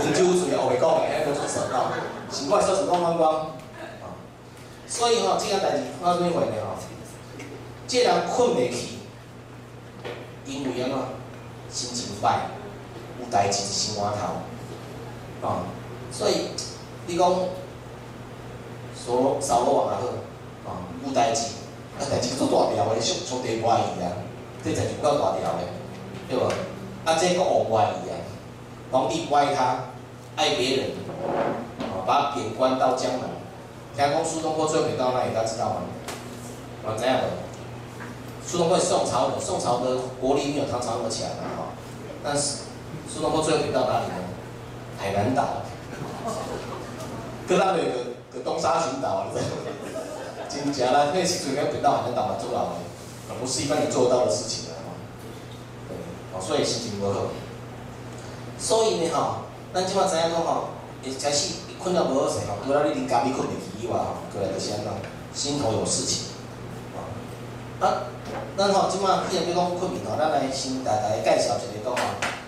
[0.00, 1.92] 饮酒醉后会讲的，还要做手道，
[2.30, 4.16] 奇怪说什么光光啊，
[4.86, 6.52] 所以吼，这个代志发生咩话呢？
[6.64, 6.76] 吼，
[7.86, 8.98] 这人困袂去，
[10.46, 10.98] 因为安怎
[11.70, 12.48] 心情坏，
[13.20, 15.64] 有代志心肝头，啊，
[16.12, 16.48] 所以
[17.06, 17.34] 你讲。
[19.06, 19.96] 说少罗王啊
[20.64, 21.40] 好，啊，有代志，
[21.98, 24.12] 啊代志做大条的，上上帝欢喜啊，
[24.62, 25.64] 这才是够大条的，
[26.28, 26.44] 对不？
[27.04, 28.14] 啊，这个王欢喜啊，
[28.90, 29.84] 皇帝不爱他，
[30.36, 30.90] 爱别人，
[31.80, 33.30] 啊，把贬官到江南。
[33.96, 35.34] 听讲苏东坡最后贬到哪里？
[35.34, 35.76] 大家知道吗？
[36.86, 37.24] 啊，怎样的？
[38.46, 41.72] 苏东坡是宋朝的，宋朝的国力没有唐朝那么强的哈，
[42.22, 42.58] 但是
[43.08, 44.14] 苏东坡最后贬到哪里呢？
[44.98, 45.62] 海南岛。
[47.48, 48.08] 各大的有个。
[48.44, 49.56] 东沙群岛，你知道吗？
[50.48, 54.67] 真假啦，那时阵要贬到海南岛来做老的，不是一般人做得到的事情
[56.40, 57.20] 所以心情无好。
[58.58, 60.70] 所以呢，吼，咱即马知影讲吼，
[61.02, 64.92] 一开始困到无好势吼，除了你啉咖啡困袂去以外吼，过来就是安怎，
[65.32, 66.34] 心头有事情。
[67.80, 68.10] 啊，
[68.56, 72.02] 咱吼即马既然要讲困眠吼，咱来先大概介绍一下讲吼，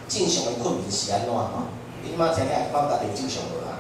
[0.08, 1.48] 正常的困眠是安怎吼？
[2.02, 3.78] 你即马听听，帮大家有正常无啦？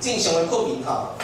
[0.00, 1.18] 正常的困眠吼，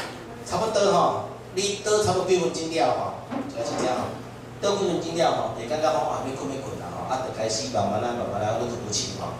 [0.44, 3.12] 差不多吼，你倒差不多几分钟了吼，
[3.48, 4.12] 就是这样吼，
[4.60, 6.76] 倒几分钟了吼，会感觉讲啊，要困要困
[7.08, 9.34] 啊，就开始慢慢来慢慢来，都吐不清哈。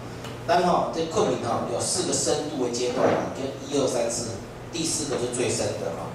[0.46, 4.30] 但哈，这困眠吼有四个深度的阶段哈，就一二三四，
[4.72, 6.10] 第四个是最深的哈。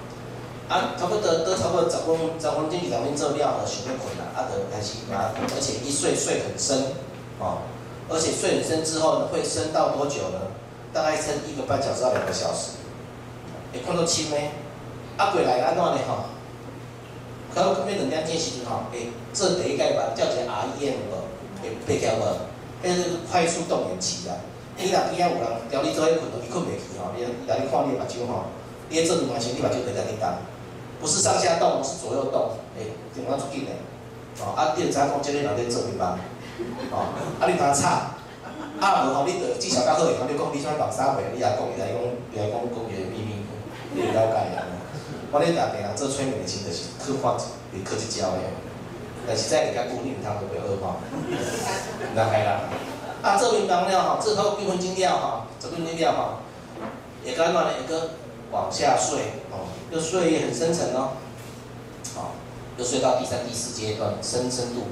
[0.68, 6.92] 啊，差不多都差不多十分十分钟以上面做了，就想要困啦，啊，就开始啊，而且一睡睡很深，
[7.40, 7.62] 吼，
[8.10, 10.38] 而且睡很深之后呢，会深到多久呢？
[10.92, 12.76] 大概深一个半小时到两个小时。
[13.72, 14.36] 会困到深的，
[15.16, 16.24] 啊，过来安怎呢吼？
[17.54, 21.27] 可能要两点钟时阵吼，会做第一阶段，叫一个 REM 无？
[21.68, 22.22] 会爬起无？
[22.82, 24.34] 迄是快速动眼期啦。
[24.78, 28.46] 你若边仔有人调你做迄困，伊困袂去吼，伊来你看你目睭吼，
[28.88, 30.30] 你做两万下，你目睭会在你动，
[31.00, 33.74] 不是上下动，是左右动，诶，电话出紧嘞。
[34.38, 36.06] 哦，啊，你着知影讲，即个人在做咩梦？
[36.94, 38.14] 哦，啊，你当吵，
[38.78, 41.98] 啊无吼，你着至少较好诶，讲你讲你啥梦啥货，你也讲伊来讲，
[42.30, 43.42] 伊来讲讲伊诶秘密。
[43.94, 44.62] 你了解啊？
[45.32, 48.38] 我咧打电人做催眠的时阵，就是去发，去去去教的。
[49.28, 50.96] 但是在人家鼓励他会不会恶化？
[52.16, 52.60] 那开啦。
[53.20, 56.38] 啊，做眠梦了吼，做好几分钟了吼，十分钟了吼，
[57.24, 58.10] 也该慢一个
[58.52, 61.18] 往下睡哦，又睡也很深沉哦，
[62.14, 62.30] 好，
[62.78, 64.86] 又睡到第三、第四阶段深深度，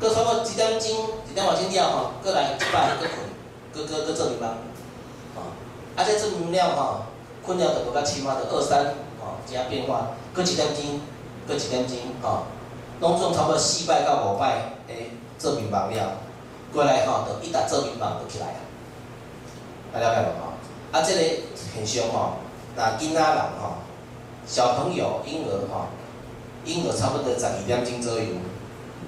[0.00, 0.88] 各差不多几点钟，
[1.26, 3.28] 几点往前掉吼，各来一百个困，
[3.74, 5.50] 各各各做眠梦，啊。
[5.96, 7.00] 啊，这证明了吼，
[7.44, 8.84] 困了就无甲深啊，就二三
[9.20, 11.00] 吼，加变化，搁一点钟，
[11.48, 12.44] 搁一点钟吼，
[13.00, 16.12] 拢总差不多四摆到五摆诶，做眠梦了，
[16.72, 18.60] 过来吼，就一旦做眠梦就起来啊，
[19.92, 20.52] 大家了解无吼？
[20.92, 21.20] 啊，这个
[21.74, 22.34] 现象吼，
[22.76, 23.80] 若囡仔人吼，
[24.46, 25.86] 小朋友婴儿吼，
[26.64, 28.26] 婴儿差不多十二点钟左右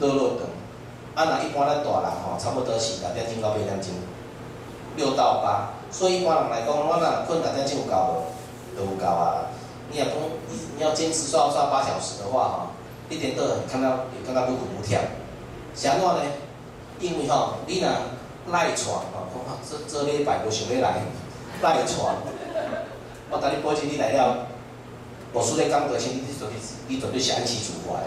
[0.01, 0.49] 落落长，
[1.15, 3.91] 啊，若一般咱大人吼，差不多是六点钟到八点钟，
[4.97, 5.71] 六到八。
[5.91, 8.25] 所以一般人来讲，我若困两点钟有够
[8.75, 8.81] 无？
[8.81, 9.53] 有够啊！
[9.91, 10.15] 你若讲
[10.79, 12.67] 你要坚持刷刷八小时的话，吼，
[13.13, 14.99] 一点都看到感觉不苦不忝。
[15.77, 16.23] 是安怎呢？
[16.99, 17.89] 因为吼，你若
[18.51, 21.03] 赖床吼，讲这这礼拜无想要来
[21.61, 22.17] 赖床，
[23.31, 24.47] 我等你保证你来了，
[25.33, 26.57] 我输咧讲多钱，你准备
[26.89, 28.07] 你绝对是按时出发的，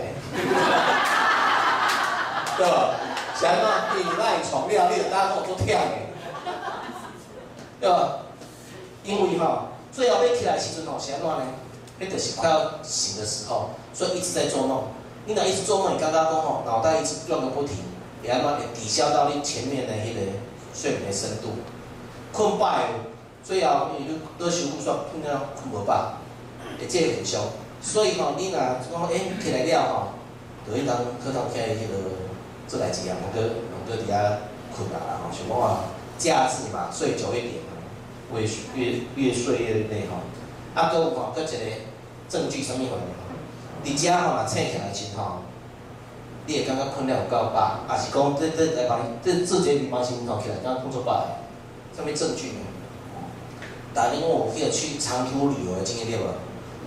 [2.57, 2.95] 对吧？
[3.37, 3.65] 是安怎？
[3.97, 6.05] 你赖床了，你就当我做忝的。
[7.81, 8.19] 对吧？
[9.03, 11.45] 因为哈，最后要起来时阵吼，是安怎呢？
[11.99, 14.83] 那就是快要醒的时候，所以一直在做梦。
[15.27, 17.77] 你若一直做梦，你刚刚讲吼，脑袋一直转个不停，
[18.21, 20.21] 会安怎会抵消到你前面的迄个
[20.73, 21.57] 睡眠的深度。
[22.31, 22.79] 困饱，
[23.43, 26.19] 最后你就多休不说，困了困无饱，
[26.79, 27.41] 会这个现象。
[27.81, 30.07] 所以吼，你若讲诶起来了吼，
[30.69, 31.95] 就应当课堂开迄个
[32.67, 35.85] 做代志啊，毋过毋过伫遐困啊，吼，想讲啊，
[36.19, 37.65] 假日嘛，睡久一点。
[38.33, 38.41] 越
[38.75, 40.17] 越越睡越累吼，
[40.73, 41.51] 啊，搁有吼，搁一个
[42.27, 42.77] 证据，啥物？
[43.85, 45.43] 伫遮吼，若醒起来时吼，
[46.47, 51.27] 你会感觉困了有够饱，也是讲这这来帮这这节你帮心吼起来，刚工作饱，
[51.95, 52.59] 啥物证据呢？
[53.93, 56.25] 大家有去去长途旅游的经验对无？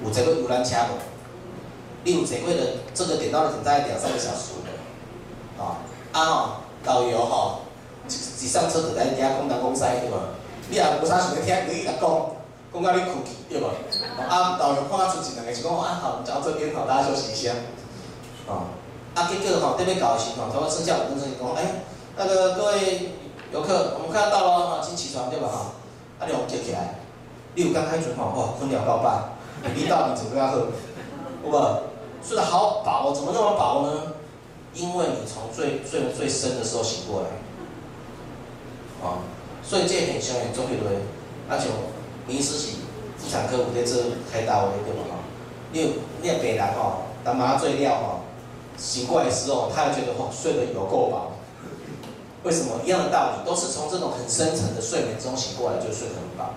[0.05, 0.99] 有坐过游览车无？
[2.05, 2.61] 你有坐过的，
[2.93, 5.79] 这个点到的点在两三个小时的，啊，
[6.13, 6.51] 啊吼，
[6.85, 7.61] 导游吼，
[8.09, 10.19] 一一上车就在底下讲东讲西对无？
[10.71, 12.27] 你也无啥想要听，你来讲，
[12.73, 13.67] 讲到你困去，对无？
[14.29, 17.53] 啊，导游看出一两个是讲啊，好，讲到这边吼，大家休息一下。
[18.47, 18.69] 哦，
[19.15, 21.83] 啊，结果吼，这边搞的时候，差不多剩下五分钟，讲，哎，
[22.17, 23.13] 那个各位
[23.53, 25.49] 游客，我们快要到了，哈，请起床，对吧？
[25.49, 25.73] 哈，
[26.21, 27.01] 啊，你互叫起来，
[27.55, 29.31] 你有刚开始吼，哇，困了到饱，
[29.75, 30.57] 你到底怎么样好？
[31.45, 31.83] 有无？
[32.21, 34.13] 睡得好饱，怎么那么饱呢？
[34.75, 37.29] 因为你从最睡最深的时候醒过来，
[39.09, 39.19] 啊。
[39.63, 40.89] 所以这现象也做许多，
[41.49, 41.73] 啊像林
[42.29, 42.77] 临时是
[43.19, 45.17] 妇产科有在做开刀的对吧？
[45.73, 45.89] 你有
[46.23, 48.21] 你病人吼，打麻醉药吼，
[48.77, 51.33] 醒过来的时候，他也觉得吼睡得有够饱。
[52.45, 52.81] 为什么？
[52.85, 56.55] 一样的道理，都是从这种很深层的睡眠中醒过来，就睡得很饱。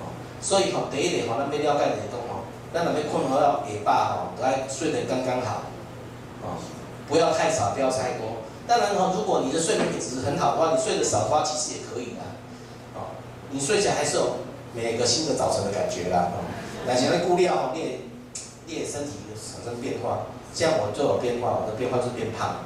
[0.00, 0.10] 哦，
[0.40, 2.44] 所以吼第一点吼，咱要了解的是讲吼，
[2.74, 5.62] 咱若要困好了也罢吼，都爱睡得刚刚好。
[6.42, 6.58] 哦，
[7.08, 8.42] 不要太少，不要太多。
[8.66, 12.20] 当然吼，如果你的睡眠品质很好的话，你睡得少的话，其实也可以的。
[13.54, 14.36] 你睡起来还是有
[14.74, 16.32] 每个新的早晨的感觉啦，
[16.86, 18.00] 那现在顾虑哦，练
[18.66, 22.64] 练身体产生变化，这样我就有变化，我的变化就是变胖，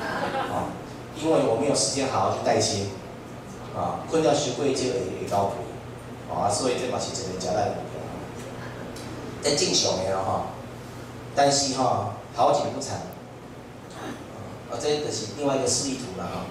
[0.00, 0.74] 啊，
[1.16, 2.86] 因为我没有时间好好去代谢，
[3.76, 8.02] 啊，困觉学会就会会高肥，啊，所以这把是一个交代目标，
[9.40, 9.92] 在正常
[10.24, 10.46] 哈，
[11.36, 12.96] 但是哈好景不长，
[14.70, 16.46] 啊，这就是另外一个示意图了哈，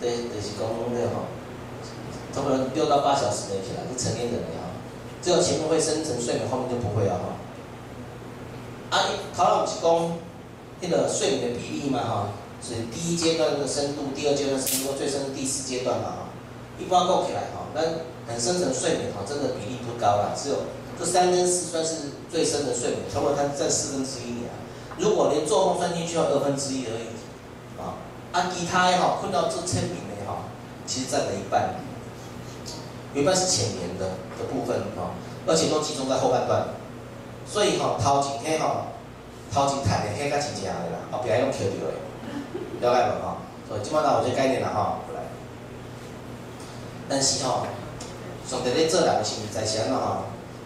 [0.00, 1.26] 这就是讲的哈。
[2.34, 4.72] 差不多六到八小时没起来是成年人的哈，
[5.22, 7.36] 只有前面会深层睡眠，后面就不会了哈。
[8.90, 10.18] 啊，头头是讲
[10.80, 12.28] 那个睡眠的比例嘛哈，
[12.62, 16.18] 是第一阶段的深度，第二阶段深度，最深是第四阶段嘛哈。
[16.78, 17.80] 一般够起来哈，那
[18.32, 20.56] 很深层睡眠哈，真的比例不高啦，只有
[20.98, 24.56] 这三跟四算是最深的睡眠，差不多它占四分之一啊。
[24.98, 27.12] 如果连做梦算进去，要二分之一而已
[27.80, 28.00] 啊。
[28.32, 30.48] 啊，其他也好，困到这清明的哈，
[30.86, 31.76] 其实占了一半。
[33.14, 34.06] 有一半是浅眠的
[34.38, 35.12] 的部分哈，
[35.46, 36.68] 而且都集中在后半段，
[37.46, 38.86] 所以哈头前天哈
[39.52, 41.92] 头前谈的天较真正的啦，后边用 Q 掉的，
[42.80, 43.36] 了解无哈？
[43.68, 45.20] 所以基本上有这概念啦哈，来。
[47.08, 47.66] 但是哈，
[48.48, 50.24] 上帝咧做人是在想喏哈，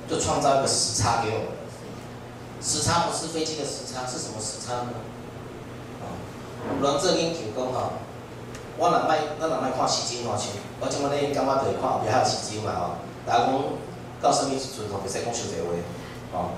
[0.09, 1.49] 就创造一个时差给我们。
[2.63, 4.91] 时差不是飞机的时差，是什么时差呢？
[6.01, 6.07] 啊，
[6.81, 7.91] 有人做研究讲哈。
[8.79, 13.01] 我若卖，咱若卖看时钟吼，像我即满咧感觉着会看后壁还有时钟嘛吼。
[13.25, 13.57] 大家讲
[14.21, 15.73] 到什物时阵吼，袂使讲伤济话
[16.33, 16.53] 吼。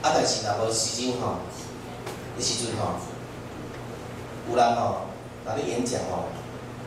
[0.00, 1.44] 啊，但是若无时钟吼，
[2.40, 2.96] 迄时阵吼，
[4.48, 5.12] 有人吼，
[5.44, 6.32] 若咧演讲吼，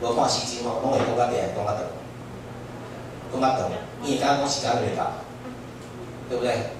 [0.02, 1.86] 无看时钟吼，拢会讲甲厉害，讲甲长，
[3.30, 3.70] 讲甲长，
[4.02, 5.22] 伊会感觉讲时间袂到，
[6.28, 6.74] 对不对？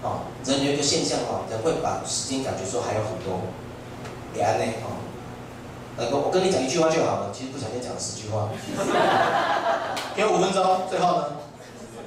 [0.00, 3.42] 吼，人有一个现象吼，人会把时间感觉说还有很多，
[4.32, 5.01] 会安尼吼。
[5.96, 8.48] 呃，我我跟你讲一句话就好了，其实不小心讲了十句话。
[10.16, 11.24] 给我五分钟，最后呢？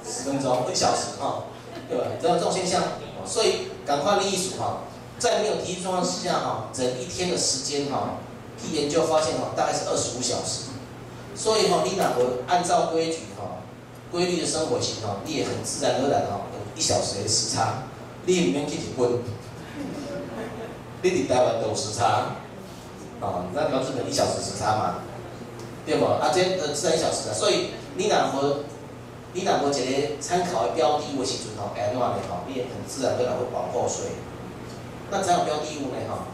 [0.04, 1.44] 十分钟、一小时哈，
[1.88, 2.04] 对吧？
[2.20, 2.82] 这种现象，
[3.24, 4.82] 所以赶快的意思哈，
[5.18, 8.18] 在没有提议状况之下哈，人一天的时间哈，
[8.62, 10.70] 一研究发现哈，大概是二十五小时。
[11.34, 13.62] 所以哈，你哪会按照规矩哈，
[14.12, 17.82] 规律的生活型哈，你也很自然而然哈，有一小时的时差，
[18.24, 19.18] 你里面去结婚，
[21.02, 22.36] 你伫台湾都有时差，
[23.20, 24.94] 啊，那标准的一小时时差嘛，
[25.86, 26.04] 对不？
[26.04, 28.64] 啊，这呃自然一小时啊，所以你哪会，
[29.32, 34.12] 你哪会一个参考的标的物的时阵吼，安怎呢吼，你也很自然而然会往后睡。
[35.10, 36.26] 那参考标的物呢哈，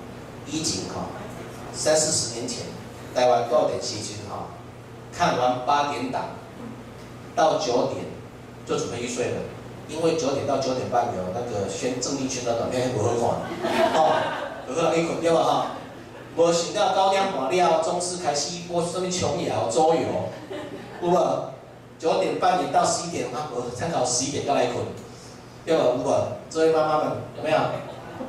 [0.47, 1.07] 以前哈，
[1.73, 2.67] 三四十年前，
[3.15, 4.49] 台湾多少点时阵哈？
[5.17, 6.31] 看完八点档，
[7.37, 8.07] 到九点
[8.67, 9.41] 就准备去睡了，
[9.89, 14.19] 因为九点到九点半有那个宣正力宣的短片不会看，哦，
[14.67, 15.67] 有个人可以困掉了哈。
[16.35, 20.01] 无想到九点半了，中视开始播什么琼瑶、周游，
[21.03, 21.53] 有无？
[21.99, 24.83] 九点半点到十一点，啊，我参考十一点再来困，
[25.67, 25.79] 对无？
[25.79, 26.27] 有无？
[26.49, 27.59] 这位妈妈们有没有？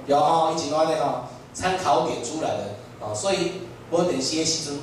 [0.05, 1.23] 有哈，一起话那个
[1.53, 2.63] 参考点出来了，
[3.01, 4.79] 啊，所以播点些时阵。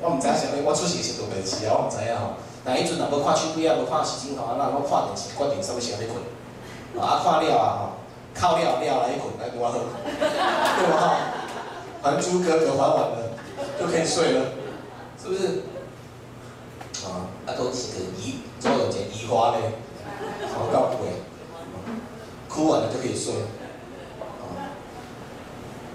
[0.00, 2.34] 我毋知影啥物，我出席是做电视啊，我毋知影吼。
[2.64, 6.22] 但迄阵若无看手机啊，无看时钟吼，啊，那我看电视决定啥物时阵要困。
[7.02, 7.98] 啊，看了啊吼，
[8.32, 11.39] 靠了了来困，来多好，对无吼？
[12.02, 13.30] 还珠格格还完了，
[13.78, 14.44] 就可以睡了，
[15.22, 15.62] 是不是？
[17.04, 19.58] 啊，啊，都是个移，总有件移花嘞，
[20.54, 21.10] 好到不会，
[22.48, 23.34] 哭完了就可以睡。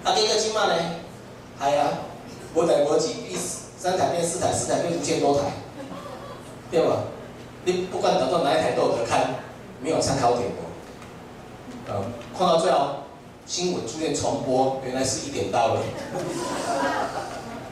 [0.04, 0.74] 啊，这个金嘛呢？
[1.58, 1.88] 系啊，
[2.54, 3.66] 无代无志意思。
[3.78, 5.42] 三台变四台，四台变五千多台，
[6.70, 7.04] 对吧？
[7.64, 9.34] 你不管等到哪一台都有得看，
[9.80, 10.56] 没有参考点的。
[11.90, 13.04] 嗯，看到最后
[13.46, 15.82] 新闻出现重播，原来是一点到了，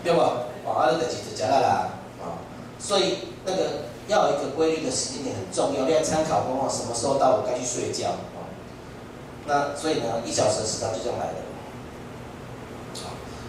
[0.02, 0.46] 对吧？
[0.64, 1.90] 啊，那个其实讲到啦，
[2.22, 2.38] 啊，
[2.78, 3.62] 所以那个
[4.08, 8.46] 要有一个规律的时间点很重要，你要参考的话，什么时候到我该去睡觉啊？
[9.46, 11.34] 那所以呢，一小时的时长就这样来的。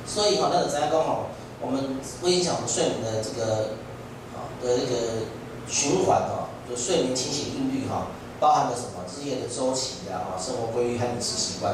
[0.06, 1.28] 所以哈，那个咱刚好。
[1.62, 3.80] 我们会影响我们睡眠的这个
[4.36, 5.24] 啊的这个
[5.68, 8.08] 循环哈，就睡眠清醒韵律哈，
[8.42, 11.74] 包含了什么日夜的周期呀哈，生活规律和饮食习惯。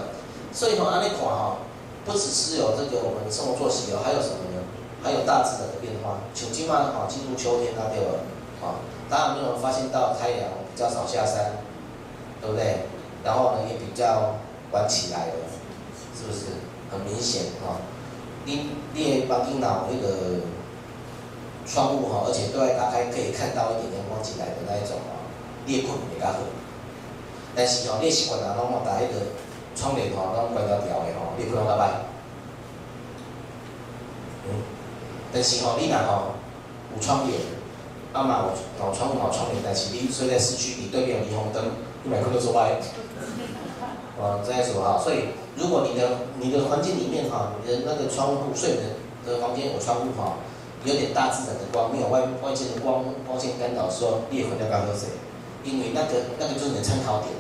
[0.54, 1.58] 所以从安利款哈，
[2.06, 4.62] 不只是有这个我们生活作息哦，还有什么呢？
[5.04, 6.20] 还有大自然的变化。
[6.36, 8.20] 秋季嘛哈，进入秋天那对了
[8.62, 11.64] 啊，大家有没有发现到太阳比较少下山，
[12.42, 12.86] 对不对？
[13.24, 14.36] 然后呢也比较
[14.72, 15.34] 晚起来了，
[16.18, 17.82] 是不是很明显哈？
[18.46, 20.42] 你你的房间脑那个
[21.66, 25.26] 窗户哈，而且对外打开，可以看到一点阳光进来的那一种啊，
[25.66, 26.40] 你也困会较好。
[27.56, 29.34] 但是哦，你习惯啊，拢嘛打一个
[29.76, 31.88] 窗帘吼，拢关条条的吼，你困较歹。
[34.46, 34.62] 嗯，
[35.34, 36.36] 但是吼，你若吼
[36.96, 37.40] 有窗帘，
[38.14, 41.64] 啊嘛有有窗户有窗帘，但是你睡在市区，你对面有霓虹灯，
[42.04, 42.76] 你咪困到做歹。
[44.20, 45.40] 哦，这样说哈，所以。
[45.54, 48.96] 如果你的你的环境里面哈，你的那个窗户睡眠
[49.28, 50.40] 的房间有窗户哈，
[50.86, 55.08] 有点大自然的光，没有外外界的光光线干扰，说你也困得较好些，
[55.66, 57.36] 因为那个那个就是你的参考点。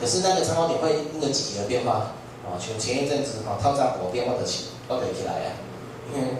[0.00, 2.14] 可是那个参考点会因为季节的变化
[2.44, 5.50] 啊，前前一阵子哈，透早五点我就起，我就起来呀，
[6.12, 6.36] 因为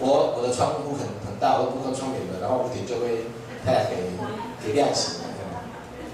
[0.00, 3.26] 我我的窗户很很大，我不开窗帘的，然后五点就会
[3.64, 5.22] 太阳给给亮起，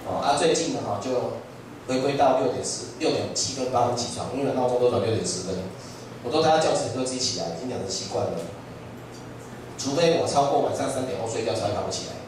[0.07, 1.43] 哦啊，最近的哈就。
[1.89, 5.57] 回归到六点十六点七分八分起床，因为闹钟都转六点十分，
[6.23, 8.39] 我都大家叫醒都自己起来，已经养成习惯了。
[9.77, 12.23] 除非我超过晚上三点后睡觉才会爬不起来。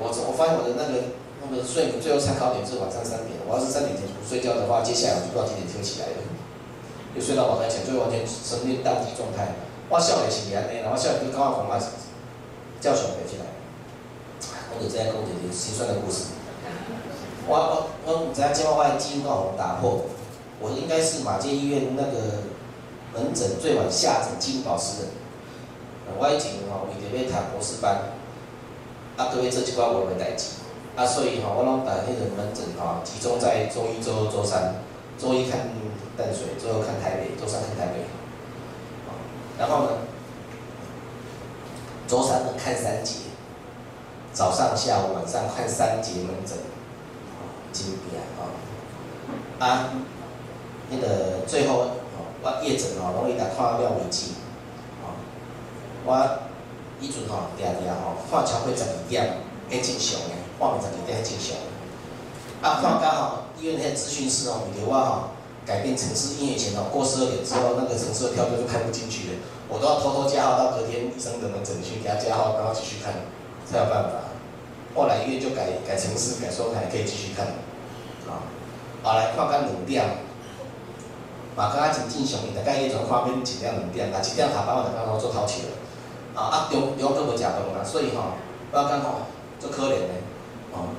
[0.00, 6.18] 我我发现我的那个那个睡眠最后参考点是晚上三点，我要是三点前不睡觉的话，接下来我就不知道几点就起来了，
[7.14, 9.54] 就睡到宝台前，就完全深陷宕机状态。
[9.88, 11.78] 我笑脸起来，然后笑脸就刚好恐怕
[12.80, 13.46] 叫小孩起来。
[14.70, 16.36] 我就这样讲一个心酸的故事。
[17.48, 20.04] 我我我唔知影，今晚我的记录刚好打破，
[20.60, 22.44] 我应该是马偕医院那个
[23.14, 25.08] 门诊最晚下诊记录保持人。
[26.18, 28.12] 我以前吼为着要读博士班，
[29.16, 30.57] 啊，各位做即寡无谓代志，
[30.98, 34.74] 啊，所以吼我拢把迄个门诊吼集中在周一、周二、周三，
[35.16, 35.60] 周一看
[36.16, 38.02] 淡水，周二看台北，周三看台北。
[39.56, 39.90] 然后呢，
[42.08, 43.30] 周三呢看三节，
[44.32, 46.58] 早上、下午、晚上看三节门诊。
[47.70, 48.50] 经典啊，
[49.60, 49.90] 啊，
[50.90, 51.90] 那个最后哦，
[52.42, 54.32] 我夜诊哦，拢伊来看了为止，
[55.04, 55.14] 哦，
[56.06, 56.38] 我
[56.98, 59.36] 以前吼定定吼看超过十二点，
[59.70, 61.56] 迄正常诶，看十二点迄正常。
[62.60, 65.30] 啊，看刚好医院那些咨询师哦，为着我吼
[65.64, 69.34] 改变城市，因为以前哦过十二点之后，那个城市的票就看不进去了，
[69.68, 73.14] 我都要偷偷加号到隔天医生的门诊去给他加号，然后继续看，
[73.62, 74.34] 才有办法。
[74.96, 77.46] 后来医院就改改城市，改说还可以继续看，
[78.26, 78.42] 啊，
[79.04, 80.02] 后来看看两点，
[81.54, 85.78] 嘛刚刚真正常，大概迄种看片一点两点，啊一点下班我就刚好做头前了，
[86.34, 88.34] 啊啊中中都无食饭啦，所以吼，
[88.72, 89.30] 我感觉吼，
[89.60, 90.17] 足可怜的，
[90.72, 90.94] 哦，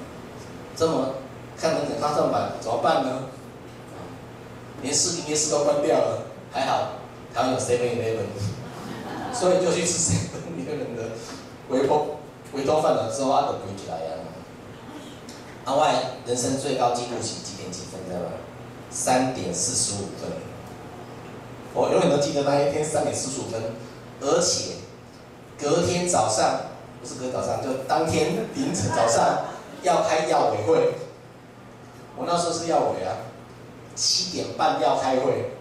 [0.76, 1.16] 这么
[1.60, 3.24] 看门诊看这么晚，怎么办呢？
[4.82, 6.94] 连士林夜市都关掉了，还好
[7.34, 8.30] 台湾有 Seven Eleven，
[9.34, 11.10] 所以就去吃 Seven Eleven 的
[11.70, 12.16] 微波。
[12.54, 14.12] 回头饭了之后，阿都跪起来呀。
[15.66, 15.94] 阿外
[16.26, 18.32] 人生最高纪录是几点几分，知道吗？
[18.90, 20.32] 三点四十五分。
[21.76, 23.62] 我永远都记得那一天三点四十五分，
[24.22, 24.78] 而且
[25.60, 26.62] 隔天早上
[27.00, 29.46] 不是隔早上，就当天凌晨早上
[29.84, 30.94] 要开药委会。
[32.18, 33.18] 我那时候是药委啊，
[33.96, 35.52] 七点半要开会。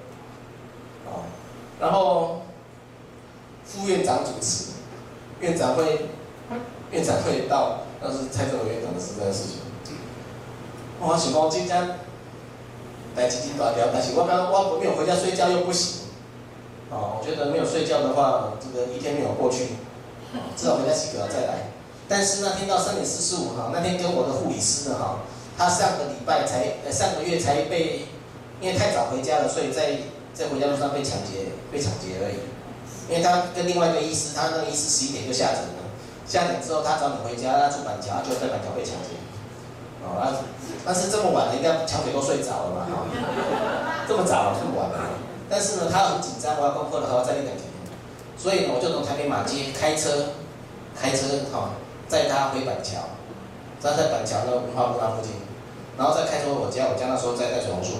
[1.06, 1.24] 哦，
[1.80, 2.42] 然后
[3.64, 4.72] 副院长主持，
[5.40, 6.08] 院长会。
[6.90, 9.58] 院长会到，那是蔡政委院长的时代的事情。
[10.98, 11.98] 我想讲今天
[13.14, 16.08] 代志真大条，但是我刚刚我没有回家睡觉又不行。
[16.88, 19.76] 哦，我觉得没有睡觉的话，这个一天没有过去，
[20.56, 21.72] 至少回家洗个再来。
[22.08, 25.18] 但是那天到三点四十五哈，那天跟我的护理师呢哈，
[25.58, 28.06] 他上个礼拜才呃上个月才被，
[28.60, 29.98] 因为太早回家了，所以在
[30.32, 32.48] 在回家路上被抢劫，被抢劫而已。
[33.08, 35.84] 因为他跟另外一个医师，他那个医师十一点就下诊了。
[36.26, 39.16] 下诊之后，他找你回家，他住板桥，就在板桥被抢劫。
[40.04, 40.32] 哦，那
[40.84, 42.84] 但是这么晚了，应该抢匪都睡着了嘛？
[42.84, 43.04] 哈，
[44.06, 45.10] 这么早，这么晚了。
[45.48, 47.64] 但是呢，他很紧张，我要攻克的话再练两天。
[48.36, 50.36] 所以呢，我就从台北马街开车，
[50.94, 51.72] 开车哈，
[52.08, 53.00] 载他回板桥，
[53.78, 55.32] 站在板桥的文化路那附近，
[55.96, 56.86] 然后再开车回我家。
[56.88, 57.98] 我家那时候在在水龙树。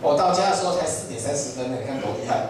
[0.00, 2.48] 我到家的时候才四点三十分呢，你看多厉害。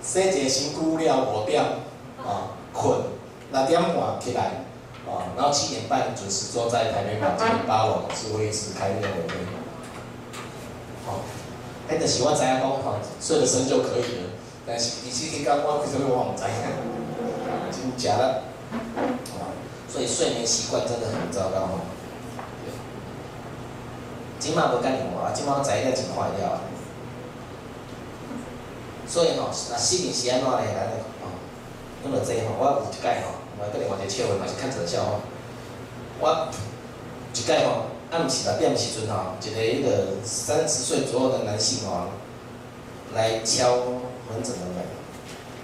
[0.00, 1.62] 洗一个身躯了五点，
[2.18, 2.98] 啊，困
[3.52, 4.64] 六点半起来，
[5.06, 9.22] 啊，然后七点半准时坐在台北马偕八楼是会议室开那个会，
[11.06, 11.20] 好，
[11.88, 14.30] 迄个是我知影讲吼，睡得深就可以了，
[14.66, 16.42] 但是你去讲我为什么我唔知
[17.82, 18.42] 影，真假的，
[19.38, 19.50] 啊，
[19.88, 21.80] 所以睡眠习惯真的很糟糕吼，
[24.38, 26.60] 今嘛无干你话，今嘛我知影真快了。
[29.06, 30.56] 所以吼，那失眠是安怎呢？
[30.56, 30.86] 来，
[31.22, 31.28] 哦，
[32.02, 33.28] 那么这吼，我有一摆吼，
[33.58, 35.20] 我跟另外一个笑话嘛是看成笑话。
[36.18, 36.48] 我
[37.34, 42.06] 一摆吼，暗时六点时阵吼，一个迄个三十岁左右的男性吼，
[43.14, 43.76] 来敲
[44.30, 44.82] 门诊的门，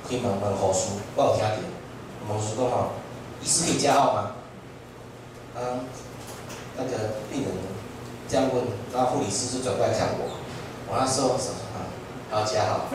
[0.09, 1.49] 开门问护士，我有听到，
[2.29, 2.93] 护士讲吼，
[3.43, 4.33] 医师可以加号吗？
[5.57, 5.81] 嗯，
[6.77, 6.91] 那个
[7.33, 7.51] 病人
[8.29, 8.63] 这样问，
[8.93, 10.39] 然后护理师就转过来看我，
[10.87, 11.89] 我那时候说啊，
[12.31, 12.87] 要加号。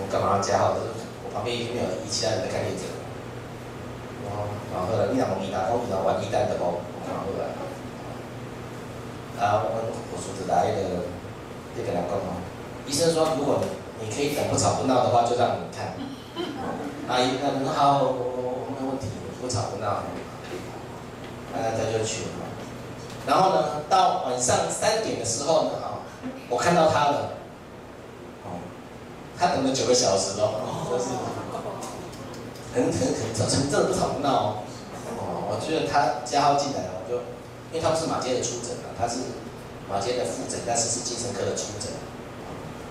[0.00, 0.72] 我干嘛要加号？
[0.72, 2.86] 就是我旁边已经没有其他人在看病诊。
[4.30, 7.52] 哦，然后后来你两个医单，我医单完医单的哦，我看后来。
[9.36, 11.04] 啊，我我说的来一个，
[11.76, 12.40] 这个两个嘛。
[12.86, 13.60] 医生说，如果
[14.00, 15.98] 你可以等不吵不闹的话，就让你看。
[17.08, 19.06] 阿姨，那很好，我我没问题，
[19.40, 20.02] 不吵不闹。
[21.52, 22.28] 那他就去了。
[23.26, 26.06] 然后呢，到晚上三点的时候呢，啊，
[26.48, 27.32] 我看到他了。
[29.40, 30.52] 他等了九个小时了，
[30.90, 31.08] 真是
[32.74, 34.56] 很很很早晨，真的不吵不闹哦。
[35.16, 37.16] 哦，我觉得他加号进来了，我就，
[37.72, 39.32] 因为他不是马街的出诊啊，他是
[39.88, 41.88] 马街的复诊，但是是精神科的出诊，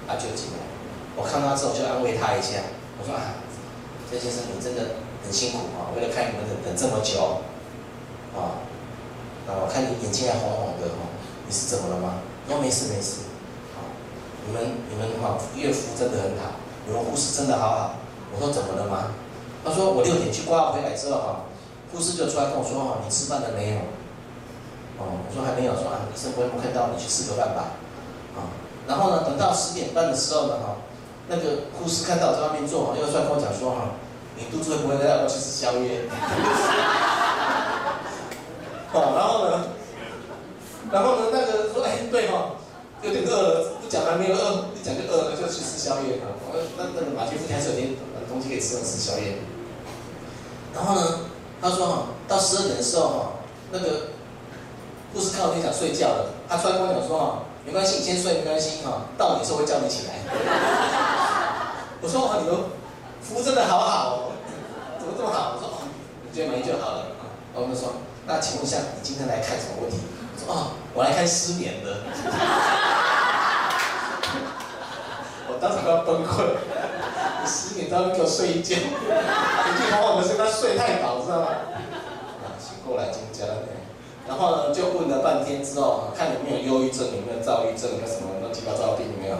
[0.08, 0.66] 他就进来。
[1.16, 2.66] 我看到之后就安慰他一下，
[3.00, 3.40] 我说啊，
[4.12, 7.42] 郑先生你真的很辛苦啊，为了看你们等等这么久，
[8.36, 8.60] 啊，
[9.48, 11.08] 啊，我看你眼睛还红红的哈，
[11.48, 12.22] 你是怎么了吗？
[12.48, 13.30] 说没事没事。
[14.48, 17.96] 你们你们哈，医服务真的很好，你们护士真的好好。
[18.34, 19.14] 我说怎么了吗？
[19.64, 21.46] 他说我六点去挂号回来之后哈，
[21.94, 23.78] 护士就出来跟我说哈，你吃饭了没有？
[24.98, 27.78] 哦，我说还没有，说啊，医生不会看到你去吃个饭吧？
[28.34, 28.50] 啊，
[28.88, 30.82] 然后呢，等到十点半的时候呢哈，
[31.30, 31.44] 那个
[31.78, 33.96] 护士看到我在外面坐哈，又出来跟我讲说哈，
[34.36, 36.02] 你肚子会不会要要去吃宵夜？
[38.92, 39.70] 哦， 然后呢，
[40.92, 42.58] 然后呢，那个说哎对哈。
[43.02, 46.36] 有点饿了，不讲还没有饿，一讲就饿了，就去吃宵夜啊！
[46.52, 47.96] 我那那个马偕附近还是有点
[48.28, 49.38] 东西可以吃，吃宵夜。
[50.76, 51.20] 然后呢，
[51.62, 53.32] 他说哈，到十二点的时候哈，
[53.72, 54.12] 那个
[55.14, 60.20] 护士看到你想睡觉了，他突然跟我讲说哈，没关系，你先睡没关系哈，到你的时候会叫你起来。
[62.02, 62.56] 我说哇，你们
[63.22, 64.32] 服务真的好好哦，
[64.98, 65.52] 怎么这么好？
[65.56, 65.82] 我说哦，
[66.24, 67.08] 你觉得满意就好了。
[67.54, 67.92] 我们说，
[68.26, 69.98] 那请问一下，你今天来看什么问题？
[70.32, 71.98] 我说哦，我来看失眠的。
[75.52, 76.56] 我当场都要崩溃，
[77.44, 78.78] 失眠，他会给我睡一觉。
[78.80, 81.48] 有句话我们说他睡太饱，知道吗？
[82.48, 83.68] 啊，醒过来就讲了。
[84.26, 89.36] 然后呢，就问了半天之后，看有没有忧郁症，有没有躁郁症，有没有什么乱七八糟的病没有？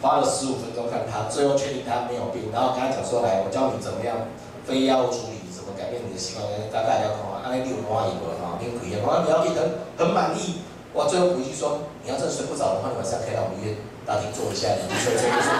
[0.00, 4.16] 花了十五分钟看他，最后确定他没有病，然后跟他讲说：“来，我教你怎么样
[4.64, 6.42] 非药物处理，怎么改变你的习惯。”
[6.72, 8.32] 大概要看啊，安尼你有满意无？
[8.40, 9.60] 哈，恁可以，我了解很
[9.98, 10.64] 很满意。
[10.92, 13.76] 我最后回去说：“你要真的睡不着的话，你晚上可以来我们医院
[14.06, 15.52] 大厅坐一下，你睡睡就睡。”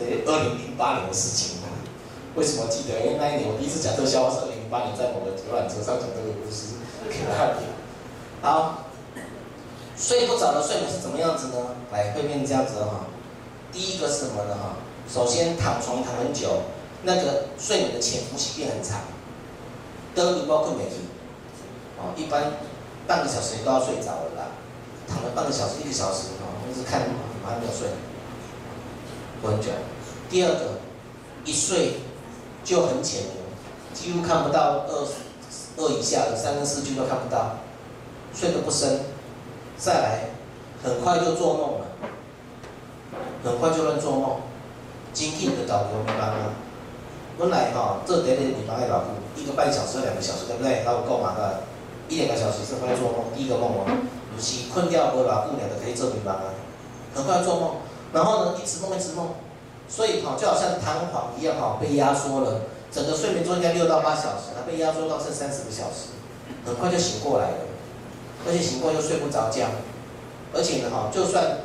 [0.00, 1.60] 这二零零八年的事情，
[2.34, 3.00] 为什么记得？
[3.04, 6.80] 因为那一年我第一次讲特效是二零零八年在某个游览车上讲这个故事
[7.12, 7.68] 给他听。
[8.40, 8.85] 好。
[9.98, 11.54] 睡不着的睡眠是怎么样子呢？
[11.90, 13.06] 来，会变成这样子哈。
[13.72, 14.54] 第一个是什么呢？
[14.54, 14.76] 哈，
[15.08, 16.62] 首先躺床躺很久，
[17.04, 19.00] 那个睡眠的潜伏期变很长，
[20.14, 20.96] 都一包困没去。
[21.98, 22.52] 哦，一般
[23.06, 24.48] 半个小时你都要睡着了啦。
[25.08, 27.00] 躺了半个小时、一个小时，哈，一直看
[27.42, 27.88] 马上没有睡，
[29.42, 29.70] 很久。
[30.28, 30.80] 第二个，
[31.44, 32.00] 一睡
[32.64, 33.22] 就很浅，
[33.94, 35.06] 几乎看不到二
[35.78, 37.60] 二以下的三跟四就都看不到，
[38.34, 39.00] 睡得不深。
[39.78, 40.20] 再来，
[40.82, 41.86] 很快就做梦了，
[43.44, 44.36] 很快就能做梦，
[45.12, 46.56] 精进的导游明白吗？
[47.38, 49.06] 本来哈，这点点你妨碍老夫，
[49.36, 50.82] 一个半小时、两个小时，对不对？
[50.86, 51.60] 那我够嘛的，
[52.08, 53.84] 一两个小时是快做梦，第一个梦哦，
[54.34, 56.56] 不是困掉不老夫两个可以做明白吗？
[57.14, 57.76] 很快做梦，
[58.14, 59.34] 然后呢，一直梦一直梦，
[59.86, 66.16] 所以哈，就好像弹簧一样哈，被压缩了，整个睡眠中应该六到八小时，它被压缩到剩三十个小时，
[66.64, 67.56] 很快就醒过来了。
[68.46, 69.66] 而且醒过又睡不着觉，
[70.54, 71.58] 而且呢哈，就算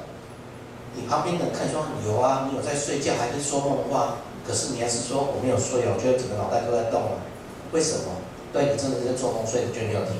[0.96, 7.22] 你旁边的人看说有啊，你有在睡觉，还是说梦话，可是你还是说我没有睡哦，我觉得整个脑袋都在动啊，
[7.72, 8.20] 为什么？
[8.52, 10.16] 对，你真的是在做梦，睡觉没有停。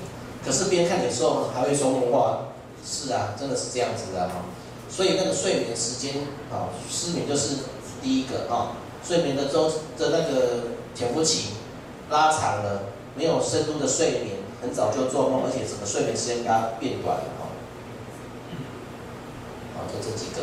[0.46, 2.54] 可是别人看你的时候还会说梦话，
[2.86, 4.46] 是啊，真的是这样子的哈。
[4.90, 7.58] 所以那个睡眠时间啊，失眠就是
[8.02, 11.54] 第一个啊，睡眠的周的那个潜伏期
[12.10, 12.84] 拉长了，
[13.16, 14.41] 没有深度的睡眠。
[14.62, 17.50] 很早就做梦，而且整个睡眠时间给它变短了哈。
[19.76, 20.42] 好，就这几个。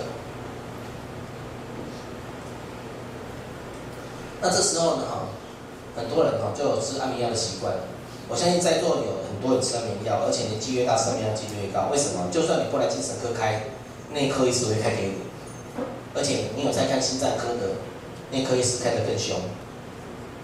[4.40, 5.28] 那这时候呢哈，
[5.96, 7.74] 很多人哈就有吃安眠药的习惯。
[8.28, 11.88] 我相信在座有很多人吃安眠药，而且年纪越大，吃安眠药几率越高。
[11.92, 12.26] 为什么？
[12.32, 13.66] 就算你过来精神科开，
[14.12, 15.14] 内科医师会开给你。
[16.16, 17.78] 而且你有在看心脏科的，
[18.32, 19.38] 内科医师开得更凶。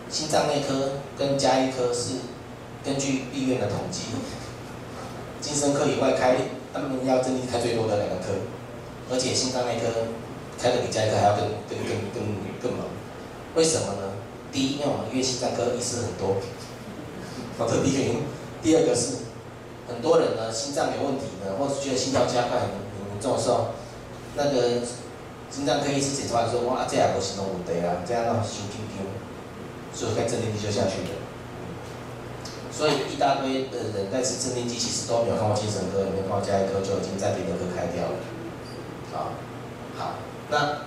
[0.09, 2.34] 心脏内科跟家医科是。
[2.85, 4.03] 根据医院的统计，
[5.41, 6.37] 精神科以外开
[6.75, 8.35] 安眠药、镇定开最多的两个科，
[9.11, 9.89] 而且心脏内科
[10.61, 12.23] 开的比家医科还要更更更更
[12.61, 12.85] 更猛。
[13.55, 14.13] 为什么呢？
[14.53, 16.37] 第一，因为我们医院心脏科医师很多，
[17.57, 18.23] 好，这第一个原因。
[18.63, 19.33] 第二个是
[19.89, 22.69] 很多人呢心脏有问题呢，或是觉得心跳加快很
[23.13, 23.73] 严重的时候，
[24.37, 24.85] 那个
[25.51, 29.09] 心脏科医师检查完说哇，这样不行了，我得啊，这样让心跳跳，
[29.97, 31.24] 所以开镇定剂就下去了。
[32.77, 38.19] 所以一大堆的人在吃镇定剂，其实都没有看过精神科，也没有看过家医科，就已经在别的科开掉了。
[39.15, 39.39] 啊，
[39.97, 40.15] 好，
[40.51, 40.83] 那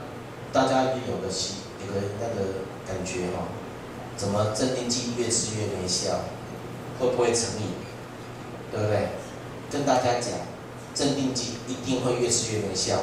[0.52, 3.48] 大家也有个习，有个那个感觉哈，
[4.18, 6.28] 怎么镇定剂越吃越没效，
[7.00, 7.72] 会不会成瘾？
[8.70, 9.08] 对不对？
[9.72, 10.34] 跟大家讲，
[10.94, 12.98] 镇定剂一定会越吃越没效，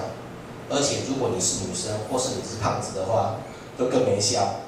[0.68, 3.37] 而且如果你是女生或是你是胖子的话，
[3.78, 4.61] 都更没效。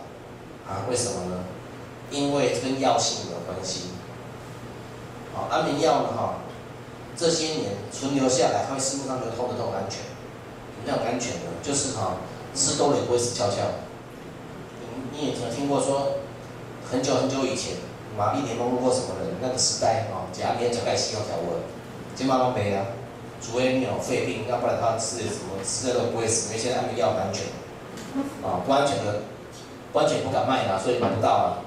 [0.67, 1.45] 啊，为什么呢？
[2.11, 3.91] 因为跟药性有关系。
[5.57, 6.09] 安眠药呢？
[6.15, 6.35] 哈，
[7.17, 10.05] 这些年存留下来，它会市面上流通的都很安全。
[10.05, 11.49] 什么叫安全呢？
[11.63, 12.17] 就是哈，
[12.55, 13.57] 吃多了也不会死翘翘。
[14.81, 16.21] 你你也曾听过说，
[16.91, 17.77] 很久很久以前，
[18.19, 21.63] 玛丽莲梦露过什么人那个时代啊，假面脚盖西药条纹，
[22.15, 22.85] 金毛龙没了，
[23.41, 26.49] 除非你有肺病，要不然他吃什么吃了都不会死。
[26.49, 27.47] 因为现在安眠药很安全，
[28.45, 29.23] 啊，不安全的，
[29.91, 31.65] 不安全不敢卖啦，所以买不到啊。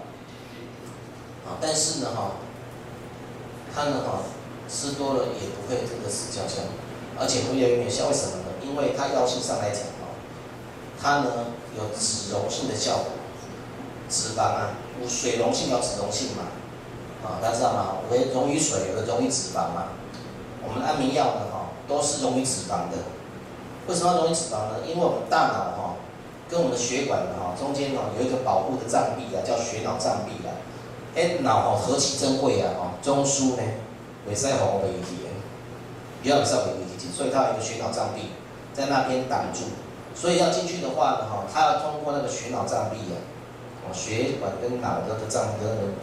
[1.47, 2.31] 啊，但是呢，哈。
[3.73, 4.23] 它呢，哈，
[4.67, 6.61] 吃多了也不会真的死翘翘，
[7.19, 8.07] 而且会越来越有效。
[8.07, 8.49] 为什么呢？
[8.61, 10.13] 因为它药性上来讲，哈，
[11.01, 13.11] 它呢有脂溶性的效果，
[14.09, 14.71] 脂肪啊，
[15.07, 16.49] 水溶性有脂溶性嘛，
[17.23, 17.97] 啊，大家知道吗？
[18.11, 19.95] 有的溶于水，有的溶于脂肪嘛。
[20.61, 22.97] 我们安眠药呢，哈，都是溶于脂肪的。
[23.87, 24.83] 为什么溶于脂肪呢？
[24.85, 25.95] 因为我们大脑哈，
[26.49, 30.51] 跟我们的血管哈中间哈有一个保护的障壁啊，叫血脑障壁啊。
[31.15, 32.69] 哎，脑吼何其珍贵啊！
[32.77, 33.63] 吼，中枢呢，
[34.29, 35.29] 袂使互我袂记的，
[36.21, 38.29] 不要袂使袂记，所以它有一个血脑障壁
[38.73, 39.61] 在那边挡住，
[40.13, 43.17] 所以要进去的话呢，哈，它要通过那个血脑障壁啊，
[43.83, 45.93] 哦，血管跟脑的的障的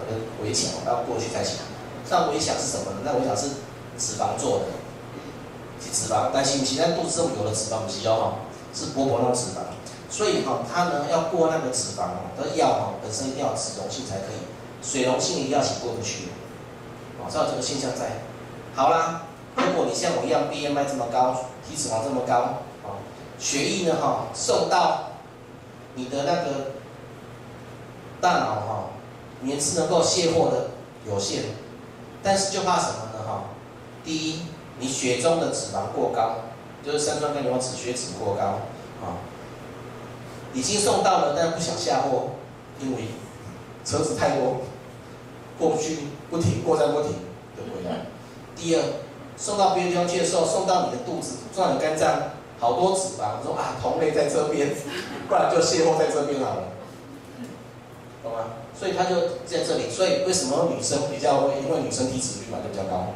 [0.00, 1.58] 那个围墙要过去才行。
[2.08, 2.98] 那围墙是什么呢？
[3.04, 3.48] 那围墙是
[3.98, 4.64] 脂肪做的，
[5.78, 9.76] 是脂肪，但是不是咱肚子上有的脂肪不是哦，是薄薄那种脂肪。
[10.10, 14.40] 所以哈，它呢要过那个脂肪哦，的药哈本身一定要脂溶性才可以，
[14.82, 16.28] 水溶性的药是过不去。
[17.20, 18.22] 哦，知道这个现象在。
[18.74, 19.22] 好啦，
[19.56, 22.96] 如果你像我一样 BMI 这么高，体脂肪这么高，啊，
[23.38, 25.10] 血液呢哈送到
[25.94, 26.72] 你的那个
[28.20, 28.84] 大脑哈，
[29.44, 30.70] 也是能够卸货的
[31.06, 31.42] 有限，
[32.22, 33.44] 但是就怕什么呢哈？
[34.04, 34.42] 第一，
[34.78, 36.36] 你血中的脂肪过高，
[36.82, 38.42] 就是三酸甘油酯血脂过高，
[39.04, 39.20] 啊。
[40.54, 42.30] 已经送到了，但不想下货，
[42.80, 43.08] 因为
[43.84, 44.62] 车子太多，
[45.58, 45.98] 过不去，
[46.30, 47.12] 不停，过站不停，
[47.56, 48.06] 就回来。
[48.56, 48.82] 第二，
[49.36, 54.74] 送到别的地方去的时候，送到你的肚子，送到你肝脏，好多脂肪，说啊，同类在这边，
[55.28, 56.62] 不然就卸货在这边好了，
[58.22, 58.38] 懂吗？
[58.78, 59.90] 所以他就在这里。
[59.90, 61.60] 所以为什么女生比较会？
[61.62, 63.14] 因为女生体脂率嘛就比较高，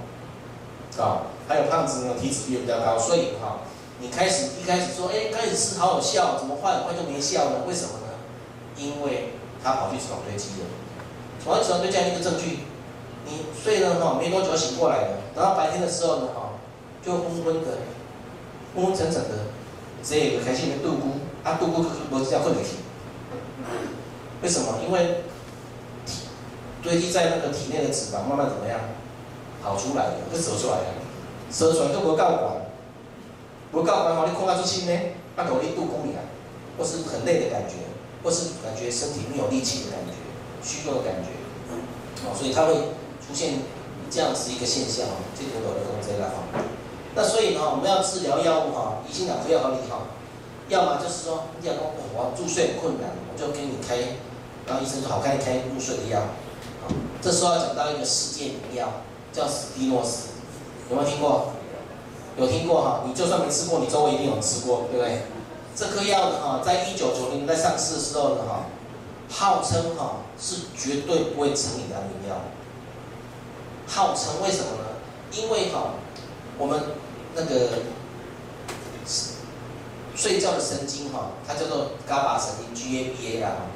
[1.03, 3.61] 啊，还有胖子呢，体脂率也比较高，所以哈。
[4.03, 7.63] 你开始一开始说，哎，开始吃好有效，怎么换很快就没效呢？
[7.69, 8.19] 为什么呢？
[8.77, 10.67] 因为他跑去脂肪堆积了，
[11.45, 12.59] 跑去脂肪堆积一个证据，
[13.25, 16.59] 你睡了哈，没多久醒过来了，等到白天的时候呢，哈，
[17.01, 17.79] 就昏昏的，
[18.75, 19.47] 昏昏沉沉的，
[20.03, 22.79] 这个开心的度孤，啊度孤不是叫困得起，
[24.43, 24.81] 为什么？
[24.85, 25.23] 因为
[26.83, 28.81] 堆积在那个体内的脂肪慢慢怎么样
[29.63, 30.85] 跑出来了，就折出来了，
[31.53, 32.62] 折出来都不够管。
[33.73, 34.93] 不告白，好，你空下出去呢？
[35.35, 36.21] 那头力度公里啊，
[36.77, 37.89] 或是很累的感觉，
[38.23, 40.13] 或是感觉身体没有力气的感觉，
[40.63, 41.33] 虚弱的感觉，
[42.29, 42.75] 哦，所以它会
[43.25, 43.65] 出现
[44.11, 46.45] 这样子一个现象哦，这个我的工作来哈。
[47.15, 50.05] 那所以呢，我们要治疗药物哈，已经两副药和你哈，
[50.69, 54.21] 要么就是说，你讲说我入睡很困难，我就给你开，
[54.69, 56.21] 然后医生说好开开入睡的药，
[56.85, 56.93] 啊，
[57.23, 59.01] 这时候要讲到一个世界名药，
[59.33, 60.37] 叫史蒂诺斯，
[60.91, 61.57] 有没有听过？
[62.39, 63.03] 有听过哈？
[63.07, 65.23] 你就算没吃过，你周围一定有吃过，对不对？
[65.75, 68.67] 这颗药呢哈，在一九九零年代上市的时候呢哈，
[69.31, 72.37] 号称哈是绝对不会成瘾的安眠药。
[73.87, 74.89] 号称为什么呢？
[75.33, 75.95] 因为哈，
[76.59, 76.81] 我们
[77.35, 77.71] 那个
[80.15, 83.69] 睡觉的神经哈，它叫做伽马神经 GABA 啊，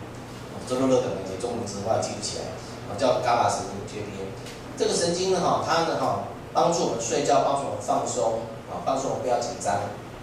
[0.68, 2.44] 周乐乐等那些中文词我记不起来，
[2.88, 4.26] 啊叫伽马神经 GABA。
[4.78, 6.24] 这个神经呢哈，它呢哈。
[6.56, 8.40] 帮助我们睡觉，帮助我们放松，
[8.72, 9.76] 啊，帮助我们不要紧张，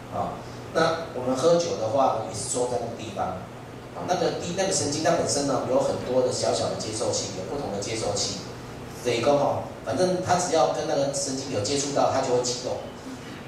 [0.09, 0.33] 啊，
[0.73, 3.37] 那我们喝酒的话，也是坐在那个地方，
[3.93, 8.41] 啊，那个地那个神经它本身呢有很多的小小的接收器，有不同的接收器，
[9.05, 12.81] 这一个哈，反正它只要跟那个神经有接触到，它就会启动。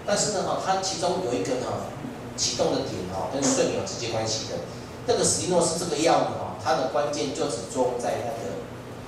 [0.05, 1.89] 但是呢哈，它其中有一个呢
[2.38, 4.61] 启动的点哈，跟睡眠有直接关系的。
[5.07, 8.61] 那个史蒂诺是这个药物哈，它的关键就只作用在那个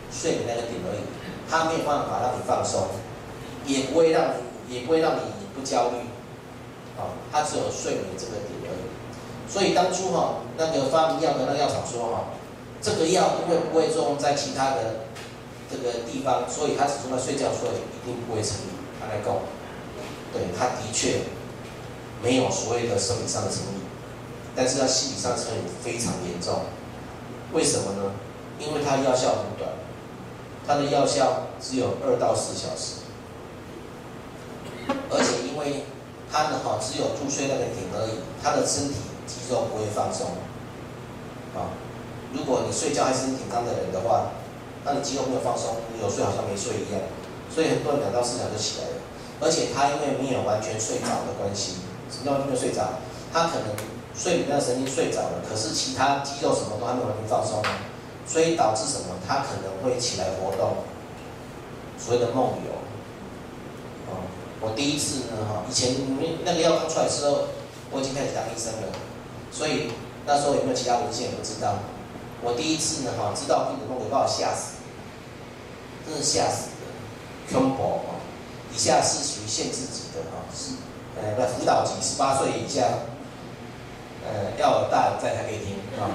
[0.10, 1.06] 睡眠那个点而已，
[1.48, 2.90] 它没有办法让你放松。
[3.68, 4.34] 也不会让
[4.68, 5.20] 你，也不会让你
[5.54, 5.98] 不焦虑，
[6.98, 9.52] 啊，它只有睡眠这个点而已。
[9.52, 12.24] 所以当初哈，那个发明药的那个药厂说哈，
[12.82, 15.06] 这个药因为不会作用在其他的
[15.70, 18.74] 这个地方，所以它只用在睡觉，所以一定不会成瘾。
[19.00, 19.36] 他来讲，
[20.34, 21.22] 对，他的确
[22.24, 23.82] 没有所谓的生理上的成瘾，
[24.56, 26.62] 但是它心理上成瘾非常严重。
[27.54, 28.12] 为什么呢？
[28.60, 29.70] 因为它药效很短，
[30.66, 33.07] 它的药效只有二到四小时。
[35.10, 35.86] 而且因为
[36.32, 40.32] 他的哈，只有入睡那个点而已，他的身体肌肉不会放松。
[41.56, 41.74] 啊，
[42.34, 44.32] 如果你睡觉还是很紧张的人的话，
[44.84, 47.02] 那你肌肉没有放松，你有睡好像没睡一样。
[47.50, 48.96] 所以很多人两到四小时就起来了。
[49.40, 51.78] 而且他因为没有完全睡着的关系，
[52.12, 53.00] 什么叫没有睡着？
[53.32, 53.76] 他可能
[54.16, 57.62] 睡眠那个神经睡着了，可是其他肌肉什么都还没有完全放松，
[58.26, 59.16] 所以导致什么？
[59.28, 60.78] 他可能会起来活动，
[61.98, 62.72] 所谓的梦游。
[64.10, 64.24] 啊
[64.60, 65.96] 我第一次呢，哈，以前
[66.44, 67.48] 那个药刚出来的时候，
[67.92, 68.90] 我已经开始当医生了，
[69.52, 69.92] 所以
[70.26, 71.78] 那时候有没有其他文献也不知道。
[72.42, 74.82] 我第一次呢，哈，知道病人梦游把我吓死，
[76.06, 78.18] 真是吓死的，恐怖啊！
[78.74, 80.74] 以下是属于限制级的哈，是
[81.22, 82.82] 呃，辅导级，十八岁以下，
[84.26, 86.10] 呃，要有大人在才可以听啊，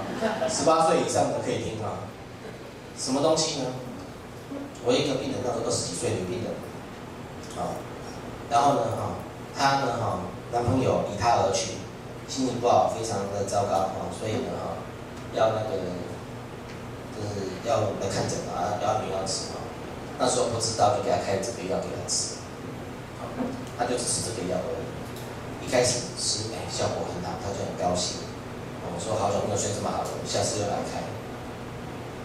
[0.49, 2.11] 十八岁以上的可以听啊。
[2.99, 3.67] 什么东西呢？
[4.85, 6.51] 我一个病人，那时候二十几岁女病人，
[7.57, 7.71] 啊。
[8.53, 9.17] 然后呢，哈，
[9.57, 11.81] 她呢，哈，男朋友离她而去，
[12.29, 14.77] 心情不好，非常的糟糕，哈，所以呢，哈，
[15.33, 15.81] 要那个，
[17.17, 19.65] 就是要来看诊嘛，要安眠药吃嘛。
[20.21, 22.45] 那时候不知道，就给她开这个药给她吃，
[23.17, 23.25] 好，
[23.79, 25.65] 她就只吃这个药而已。
[25.65, 28.21] 一开始吃，哎，效果很好，她就很高兴。
[28.85, 31.01] 我说好久没有睡这么好了，下次又来开。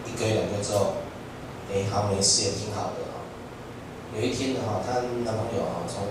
[0.04, 1.00] 一个月两个月之后，
[1.72, 3.07] 哎，好没事也挺好的。
[4.14, 6.04] 有一天，哈，她男朋友哈从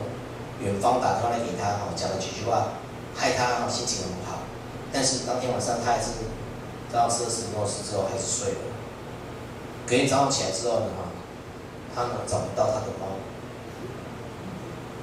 [0.63, 2.73] 远方打电话来给她哈，讲了几句话，
[3.15, 4.39] 害她心情很不好。
[4.93, 6.11] 但是当天晚上她还是
[6.91, 8.59] 早上吃了史迪诺斯之后还是睡了。
[9.87, 11.09] 隔天早上起来之后呢哈，
[11.95, 13.17] 他呢找不到她的猫，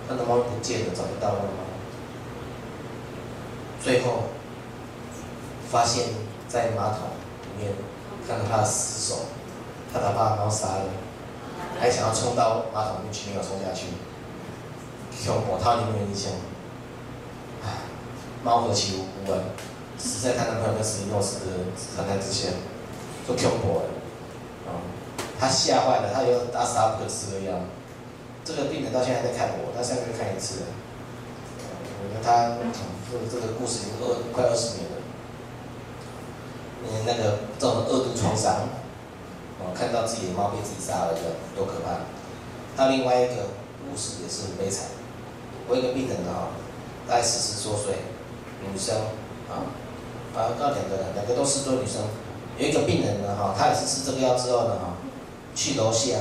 [0.08, 1.64] 她的猫不见了，找不到了猫。
[3.82, 4.24] 最后
[5.70, 6.04] 发现，
[6.48, 7.00] 在马桶
[7.58, 7.72] 里面
[8.26, 9.26] 看到她的尸首，
[9.92, 10.84] 她把她的猫杀了，
[11.80, 13.86] 还想要冲到马桶里去，没有冲下去。
[15.26, 16.32] 恐怖，他有没有印象？
[17.64, 17.88] 唉，
[18.42, 19.38] 猫何其无辜啊！
[19.96, 21.52] 死在他男朋友跟史蒂诺斯的
[21.96, 22.48] 谈谈之下，
[23.26, 23.86] 做恐怖的，
[24.68, 24.76] 啊，
[25.40, 27.60] 他吓坏了，他又打死他不可吃的药。
[28.44, 30.64] 这个病人到现在还在看我，他下个月看一次。
[32.02, 32.58] 我觉得他，
[33.10, 34.96] 这个这个故事已经二快二十年了。
[36.84, 38.68] 嗯，那个这种二度创伤，
[39.60, 41.20] 哦，看到自己的猫被自己杀了，这
[41.56, 42.02] 多可怕！
[42.76, 44.86] 还有另外一个故事也是很悲惨。
[45.68, 46.50] 我一个病人啊，
[47.08, 47.94] 大概四十多岁，
[48.60, 48.96] 女生
[49.48, 49.62] 啊，
[50.34, 52.02] 啊，到两个人，两个都是多女生。
[52.58, 54.96] 有一个病人呢，哈，他也是吃这个药之后呢，哈，
[55.54, 56.18] 去楼下，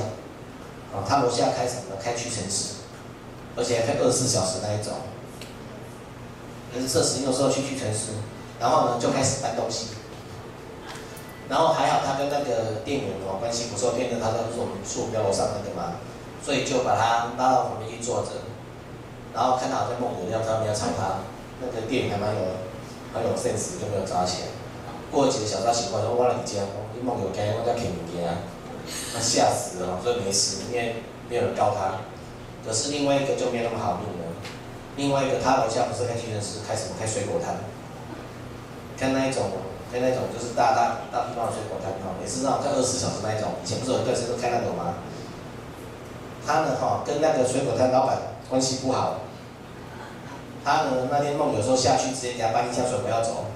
[0.94, 1.96] 啊，他楼下开什么？
[2.02, 2.74] 开屈臣氏，
[3.56, 4.94] 而且开二十四小时那一种。
[6.72, 8.12] 可是这时，有时候去屈臣氏，
[8.58, 9.88] 然后呢就开始搬东西。
[11.48, 16.00] 然后还好他跟那个店员哦关系不错，店员他都是我们宿标楼上那个嘛，
[16.42, 18.44] 所以就把他拉到旁边去坐着。
[19.34, 21.26] 然后看他好像梦游一样，他们要吵他，
[21.60, 22.40] 那个店员还蛮有，
[23.12, 24.48] 很有 sense，就没有抓起来。
[25.10, 26.62] 过几个小时，醒过来：“我来你家，
[26.94, 28.46] 你梦游该我在啃物件啊。”
[29.12, 32.06] 他吓死了，所以没事，因为没有人告他。
[32.64, 34.32] 可是另外一个就没那么好命了。
[34.96, 37.56] 另外一个他楼下不是开屈臣氏，开什么开水果摊？
[38.96, 39.50] 看那一种，
[39.92, 43.52] 看那种就是大大大地方的水果摊哈，也是那种在二十四小时那一种。
[43.62, 44.94] 以前不是有一段时间都开那种吗？
[46.46, 48.18] 他呢哈，跟那个水果摊老板
[48.48, 49.20] 关系不好。
[50.64, 53.46] 他呢那天梦有时候下去直接给他搬一箱水果要走，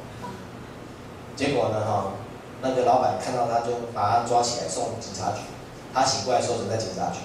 [1.36, 2.12] 结果呢哈，
[2.62, 5.40] 那个老板看到他就把他抓起来送警察局。
[5.92, 7.20] 他醒过来时候在警察局，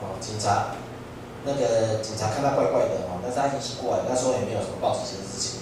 [0.00, 0.76] 哦，警察，
[1.44, 5.55] 那个警察看他怪怪的哈，但是他已经醒过来，那时候也没有什么报警的事情。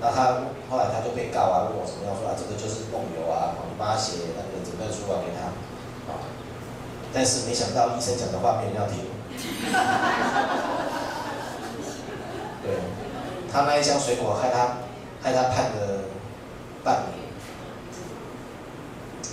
[0.00, 5.50] 那他后来他就被告啊，问我怎么样说啊，这个就是梦游啊，你帮他写那个诊断书啊给他，
[6.12, 6.22] 啊，
[7.12, 9.10] 但是没想到医生讲的话没人要听。
[12.62, 12.78] 对，
[13.50, 14.78] 他那一箱水果害他，
[15.20, 16.04] 害他判了
[16.84, 17.18] 半年，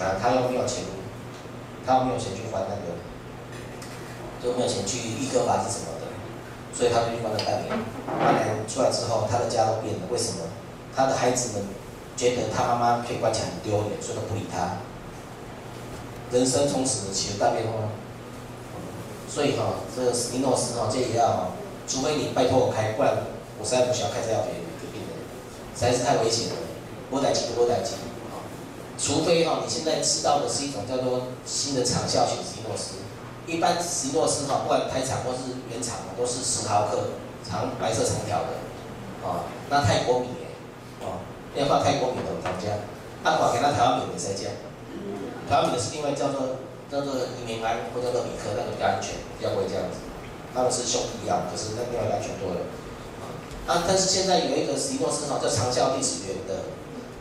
[0.01, 0.85] 啊，他又没有钱，
[1.85, 2.97] 他又没有钱去还那个，
[4.41, 6.07] 就没有钱去易科罚金什么的，
[6.73, 7.69] 所以他就去关了半年。
[8.19, 10.39] 半年出来之后，他的家都变了，为什么？
[10.95, 11.67] 他的孩子们
[12.15, 14.77] 觉得他妈妈被关起来很丢脸，所以都不理他。
[16.31, 17.73] 人生从此起了大变化。
[19.27, 21.51] 所以哈，这个史蒂诺斯哈，这也要。
[21.87, 23.13] 除非你拜托我开，不然
[23.59, 25.21] 我实在不需要开这药给给病人，
[25.77, 26.55] 实在是太危险了。
[27.11, 27.93] 多带几，多带几，
[28.33, 28.41] 啊！
[28.97, 33.05] 除非哈，你现在吃到的是一种叫做新的长效型史蒂诺斯，
[33.45, 37.13] 一般史蒂诺斯哈，不管胎长或是原厂都是十毫克，
[37.47, 38.57] 长白色长条的，
[39.21, 40.29] 啊，那泰国米
[41.55, 42.83] 要放泰国米的我们家，
[43.23, 44.51] 阿华给他台湾米没在加，
[45.47, 46.59] 台湾米的是另外叫做
[46.91, 50.03] 叫做伊美安或叫做米克，那个比较安全，比较不会这样子。
[50.53, 52.67] 他们是兄弟一样，可是那另外安全多了。
[53.67, 56.71] 啊，但是现在有一个史蒂诺斯哈，叫长效定是圆的，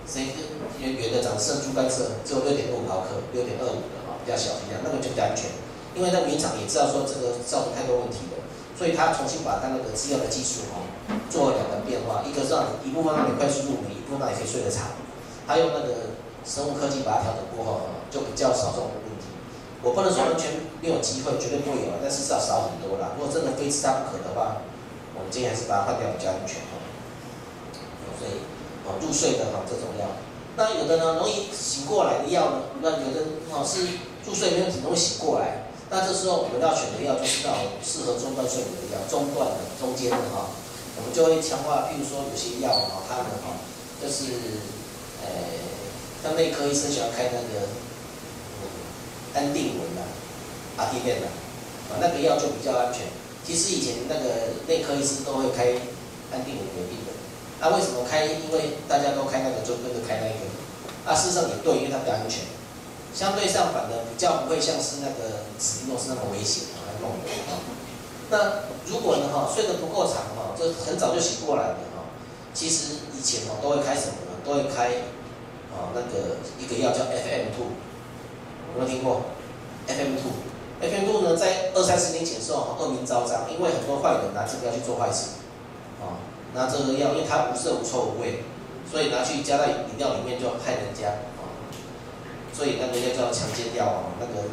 [0.07, 5.51] 是一个圆圆的，长得像猪肝色，只有六点五毫克，六点二五的哈，比较小一点，那个就比较安全。
[5.95, 8.43] 因为那原厂也知道说这个造成太多问题了，
[8.77, 10.83] 所以他重新把他那个制药的技术哈
[11.31, 14.95] 做了两个变化，一个是让你一部分让你快速入眠，一部分让你可以睡得长。
[15.47, 17.81] 他用那个生物科技把它调整过后，
[18.11, 19.29] 就比较少这种问题。
[19.83, 23.13] 我不能说完全没有机会，绝对不会有，但是至少少很多啦。
[23.19, 24.65] 如果真的非吃它不可的话，
[25.13, 26.81] 我们建议还是把它换掉比较安全哈。
[28.17, 28.41] 所以，
[28.89, 30.17] 哦，入睡的哈这种药，
[30.57, 37.53] 那有的呢容易醒过来的药呢，那有的哦是入睡没有很容易醒过来，那这时候我们要选的药就是到
[37.83, 40.49] 适合中断睡眠的药，中断的、中间的哈，
[40.97, 43.59] 我们就会强化，譬如说有些药哈，它们哈
[44.01, 44.61] 就是，
[45.23, 45.29] 呃，
[46.23, 47.67] 像内科医生喜欢开那个。
[49.35, 50.07] 安定稳呐，
[50.77, 51.27] 阿地面呐，
[51.91, 53.03] 啊，那个药就比较安全。
[53.43, 55.75] 其实以前那个内科医师都会开
[56.31, 57.11] 安定稳给病人，
[57.59, 58.27] 那为什么开？
[58.27, 60.47] 因为大家都开那个，就跟着开那个。
[61.03, 62.47] 啊，事实上也对，因为它比较安全。
[63.13, 67.59] 相对上反的比较不会像是那个史蒂诺斯那么危险啊，还梦游啊。
[68.35, 72.11] 那如果呢哈睡得不够长哈，就很早就醒过来的哈，
[72.53, 74.35] 其实以前哈都会开什么呢？
[74.45, 75.07] 都会开
[75.71, 77.71] 啊那个一个药叫 FM two。
[78.75, 79.23] 有没有听过
[79.87, 85.39] ？FM two，FM two 呢，在二三十年前的时候恶名昭彰，因为很多坏人拿这个药去做坏事，
[86.03, 86.19] 啊，
[86.55, 88.43] 拿这个药，因为它无色无臭无味，
[88.91, 91.47] 所以拿去加在饮料里面就害人家，啊，
[92.53, 94.51] 所以那个药叫强奸药啊，那个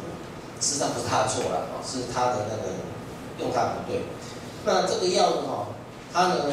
[0.60, 2.78] 事实上不是他的错了，是他的那个
[3.42, 4.00] 用它不对。
[4.64, 5.66] 那这个药呢，哈，
[6.14, 6.46] 它呢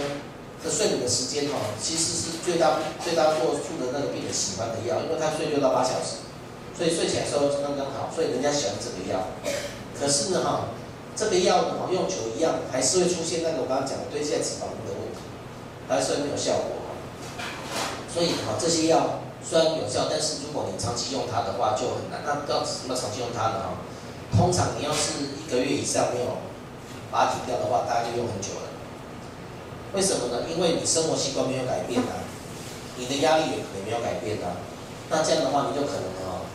[0.64, 6.26] 的睡眠的时间哈，其实是最大最大多数的那个病人喜欢的药，因为它睡六到八小时。
[6.76, 9.28] 所以睡起来时候刚刚好，所以人家喜欢这个药。
[10.00, 10.72] 可是呢，哈，
[11.14, 15.20] 这个药呢，哈，用久一样还是会出现那个我刚刚讲的堆积在脂肪的问题，
[15.90, 16.80] 还是没有效果。
[18.08, 22.24] 所以哈，这些药虽然有效，但是如果你长期用它的话就很难。
[22.26, 23.60] 那要怎么长期用它呢？
[23.60, 23.76] 哈，
[24.38, 26.40] 通常你要是一个月以上没有
[27.12, 28.70] 把它停掉的话，大家就用很久了。
[29.94, 30.46] 为什么呢？
[30.48, 32.22] 因为你生活习惯没有改变啊，
[32.98, 34.58] 你的压力也可能没有改变啊。
[35.10, 36.46] 那这样的话，你就可能哦。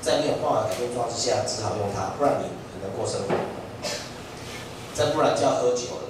[0.00, 3.34] 在没有办法改变状况之下，只好用它，不然你很难过生活。
[4.94, 6.08] 再不然就要喝酒了。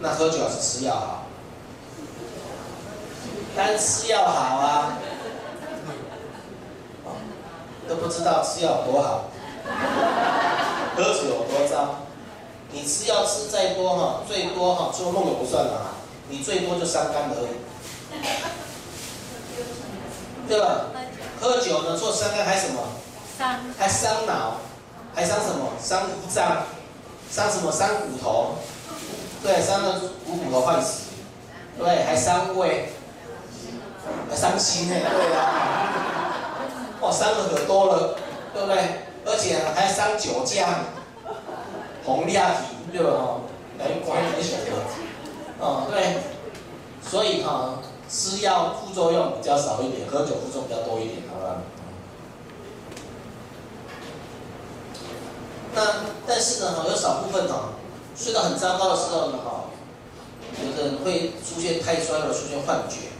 [0.00, 1.26] 那喝酒还是吃药好？
[3.56, 4.98] 当然吃药好啊！
[7.88, 9.24] 都不知道吃药有多好，
[10.96, 12.06] 喝酒有多糟。
[12.72, 15.94] 你吃药吃再多哈，最多哈做梦也不算了，
[16.28, 17.48] 你最多就伤肝而已，
[20.48, 20.86] 对吧？
[21.40, 22.80] 喝酒呢，做伤肝还什么？
[23.38, 24.58] 伤还伤脑，
[25.14, 25.72] 还伤什么？
[25.82, 26.66] 伤胰脏，
[27.30, 27.72] 伤什么？
[27.72, 28.56] 伤骨头，
[29.42, 31.10] 对，伤的股骨头坏死，
[31.78, 32.92] 对，还伤胃，
[34.30, 36.60] 还伤心呢，对啊，
[37.00, 38.16] 哦，伤的可多了，
[38.52, 38.76] 对不对？
[39.26, 40.66] 而且还伤酒驾，
[42.04, 43.10] 红利亚体，对吧？
[43.10, 43.40] 哦，
[43.78, 44.72] 来关你血的，
[45.58, 46.18] 哦，对，
[47.02, 47.78] 所以哈。
[48.12, 51.62] 吃药副作用比较少一点，喝酒副作用比较多一点，好吧？
[55.72, 57.78] 那但是呢，哈，有少部分哈，
[58.16, 59.70] 睡到很糟糕的时候呢，哈，
[60.58, 63.14] 有的人会出现太衰了，出现幻觉。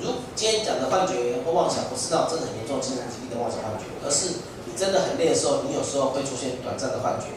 [0.00, 7.36] 如今天讲的幻觉或妄想，不是那种真的很严重精神疾病的妄想幻觉，而是你真的很累的时候，你有时候会出现短暂的幻觉，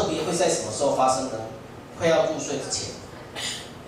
[0.00, 1.36] 特别会在什么时候发生呢？
[1.98, 2.96] 快要入睡之前。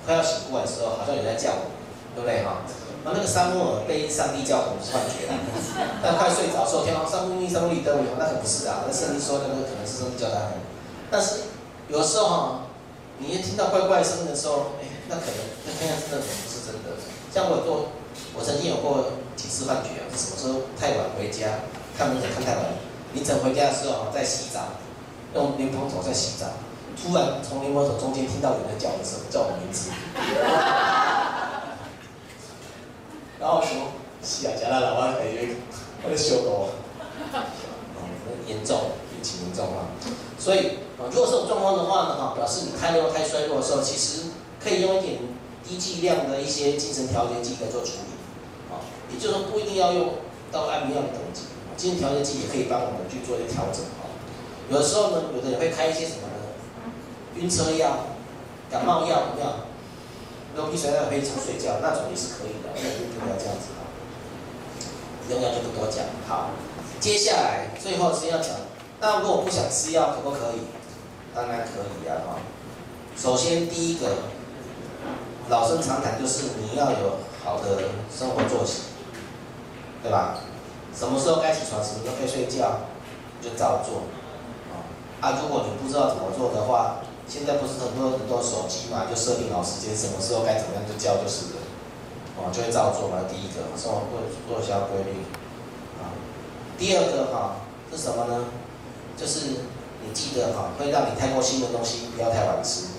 [0.04, 1.72] 快要醒过来的时候，好像有人在叫我，
[2.14, 2.68] 对不对哈？
[3.04, 5.40] 那那个沙漠耳被上帝叫，不是幻觉啦。
[6.04, 8.84] 但快睡着的时候，天王三木一三木一灯，那可不是啊。
[8.86, 10.52] 那圣经说那个可能是上帝叫他。
[11.10, 11.48] 但是
[11.88, 12.36] 有时候哈，
[13.16, 17.00] 你一听到怪怪声音的时候，哎，那可能那看看真的可能不是真的。
[17.32, 17.88] 像我做，
[18.36, 21.64] 我曾经有过几次幻觉啊，什么时候太晚回家，
[21.96, 22.76] 看门诊看太晚，
[23.14, 24.81] 凌晨回家的时候在洗澡，
[25.34, 26.46] 用莲蓬头在洗澡。
[26.94, 29.90] 突然从莲蓬头中间听到有人叫的时候，叫我名字，
[33.40, 35.56] 然后说：“是啊，加拉老外感觉
[36.04, 36.68] 我在修狗，
[37.32, 37.34] 哦，
[38.46, 38.78] 严重，
[39.10, 39.88] 病情严重啊。
[40.38, 44.28] 所以啊，如果这种状况的话呢，哈，表示你太弱、太衰弱的时候，其实
[44.62, 45.18] 可以用一点
[45.64, 48.12] 低剂量的一些精神调节剂来做处理，
[48.70, 48.78] 啊，
[49.10, 50.10] 也就是说不一定要用
[50.52, 53.82] 到安眠药的等级，精神调节剂也可以帮我们去做一些调整，
[54.70, 56.34] 有的时候呢，有的人会开一些什么呢？
[57.36, 58.06] 晕车药、
[58.70, 59.46] 感冒药，有没有？
[60.54, 63.72] 流鼻水药可以常睡觉，那种也是可以的，那就不要这样子。
[65.30, 66.04] 用药就不多讲。
[66.28, 66.50] 好，
[67.00, 68.50] 接下来最后是要讲，
[69.00, 70.66] 那如果不想吃药，可不可以？
[71.34, 72.20] 当然可以啊！
[72.26, 72.36] 哈，
[73.16, 74.08] 首先第一个，
[75.48, 78.82] 老生常谈就是你要有好的生活作息，
[80.02, 80.40] 对吧？
[80.94, 82.80] 什么时候该起床，什么时候该睡觉，
[83.40, 84.02] 就照做。
[85.22, 86.98] 啊，如果你不知道怎么做的话，
[87.28, 91.62] 现在不是很多很多手机嘛，就设定好时间，什么时候该怎么样就叫就是了，
[92.34, 93.22] 哦，就会照做嘛。
[93.30, 94.18] 第一个，生活做
[94.50, 95.22] 做一下规律，
[96.02, 96.10] 啊，
[96.76, 97.62] 第二个哈
[97.92, 98.50] 是什么呢？
[99.16, 99.62] 就是
[100.02, 102.98] 你记得哈，会让你太过兴奋的东西不要太晚吃，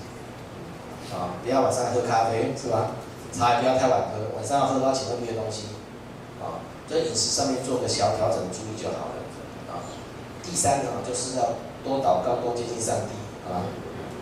[1.12, 2.96] 啊，不要晚上喝咖啡是吧？
[3.36, 5.76] 茶也不要太晚喝，晚上要喝到前面的东西，
[6.40, 9.20] 啊，在饮食上面做个小调整注意就好了，
[9.68, 9.84] 啊，
[10.42, 11.52] 第三个就是要。
[11.84, 13.12] 多祷告，多接近上帝，
[13.46, 13.60] 啊，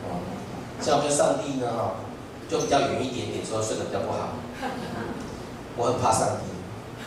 [0.08, 0.18] 哦，
[0.80, 1.94] 像我跟上帝呢，哈，
[2.50, 4.30] 就比较远一点点，所以睡得比较不好。
[5.78, 6.44] 我很怕上帝，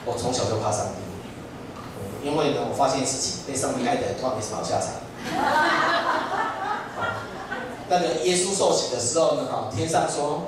[0.06, 4.96] 我从小就怕上帝，因为呢，我发现自己被上帝爱的人，通常没什么好下场。
[7.90, 10.44] 那个耶稣受洗的时候呢，哈，天上说，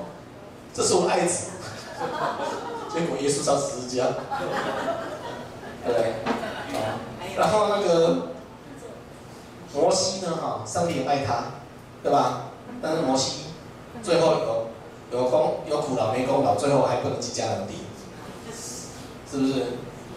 [0.74, 1.52] 这是我爱子，
[2.94, 4.06] 结果耶稣上十字架，
[5.86, 6.14] 对不对？
[7.36, 8.37] 然后那个。
[9.74, 10.36] 摩西呢？
[10.36, 11.44] 哈，上帝也爱他，
[12.02, 12.52] 对吧？
[12.82, 13.46] 但是摩西
[14.04, 14.68] 最后有
[15.12, 17.76] 有功有苦劳没功劳，最后还不能进迦南地，
[19.30, 19.54] 是不是？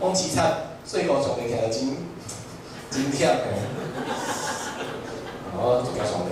[0.00, 0.52] 忘记他，
[0.84, 1.96] 最后总给开了金
[2.90, 3.30] 金票。
[5.56, 6.30] 哦，这么爽的，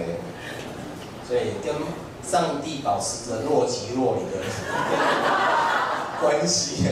[1.27, 1.75] 所以跟
[2.23, 4.39] 上帝保持着若即若离的
[6.21, 6.87] 关系。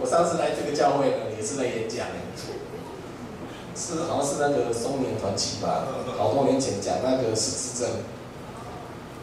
[0.00, 2.06] 我上次来这个教会呢，也是来演讲，
[3.74, 5.86] 是好像是那个松年团体吧，
[6.18, 7.90] 好多年前讲那个失智症，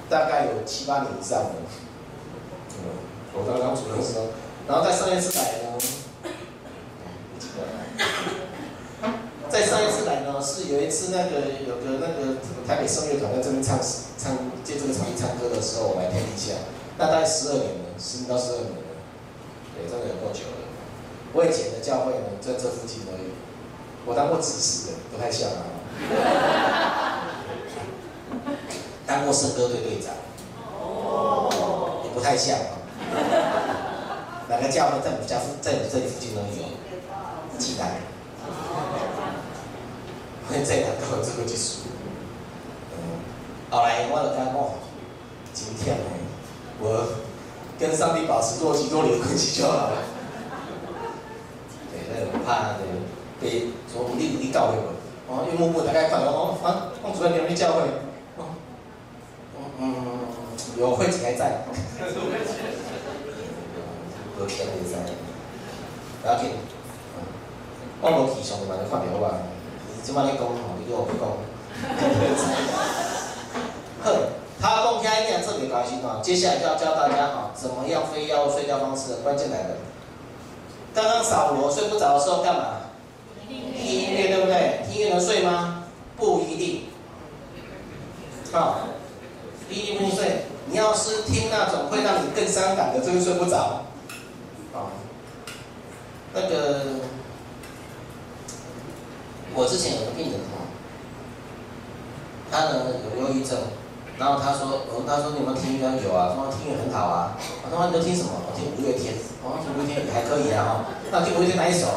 [0.09, 1.51] 大概有七八年以上了。
[2.79, 2.83] 嗯，
[3.33, 4.33] 我刚刚主任说，
[4.67, 5.77] 然后在上一次来呢，
[9.49, 12.37] 在上一次来呢，是有一次那个有个那个
[12.67, 13.77] 台北声乐团在这边唱
[14.17, 16.53] 唱借这个场地唱歌的时候，我来听一下，
[16.97, 18.81] 那大概十二年了，十到十二年了，
[19.75, 20.57] 对，真的有够久了。
[21.33, 23.29] 我以前的教会呢，在这附近而已，
[24.05, 25.63] 我当过执事的，不太像啊。
[29.05, 30.13] 当过圣歌队队长，
[30.81, 32.77] 哦，也不太像啊。
[34.47, 36.47] 哪个教会在我们家附，在我们这里附近都有？
[37.59, 38.01] 期待。
[40.47, 41.89] 会在哪个这个技术？
[42.93, 42.97] 嗯，
[43.69, 44.79] 好来，我来讲哦，
[45.53, 46.03] 今天呢，
[46.79, 47.05] 我
[47.77, 49.91] 跟上帝保持若即若离的关系就好了。
[51.91, 52.79] 对，那个怕的
[53.41, 54.93] 被说你你教会我，
[55.27, 57.81] 哦，因为我大概看到哦，啊，我主任你们教会，
[58.37, 58.55] 哦，
[59.79, 60.27] 嗯，
[60.77, 61.63] 有会籍还在。
[64.39, 64.99] 有钱也在，
[66.21, 66.51] 不要紧，
[68.01, 69.35] 我无去上就慢慢看着我。
[70.01, 71.27] 今晚你讲吼，你叫我不讲。
[74.01, 76.21] 哼，他讲起来一定特别高兴哦。
[76.23, 79.75] 接下来就要教大家哈，怎么样非要睡觉方式的关键来了。
[80.95, 82.78] 刚刚扫罗睡不着的时候干嘛？
[84.27, 84.81] 对不对？
[84.85, 85.85] 听音乐能睡吗？
[86.17, 86.83] 不一定。
[88.51, 88.79] 好，
[89.67, 90.45] 不一定不能睡。
[90.71, 93.85] 你要是听那种会让你更伤感的，就会睡不着。
[94.73, 94.93] 啊，
[96.33, 96.85] 那个，
[99.55, 100.69] 我之前有个病人哈，
[102.51, 102.85] 他呢
[103.15, 103.57] 有忧郁症，
[104.19, 105.89] 然后他说，哦，他说你有没有听音乐？
[106.03, 107.37] 有啊，他说听音乐很好啊。
[107.63, 108.29] 我说你都听什么？
[108.45, 110.85] 我听五月天，哦，听五月天也还可以啊哈。
[111.11, 111.87] 那听五月天哪一首？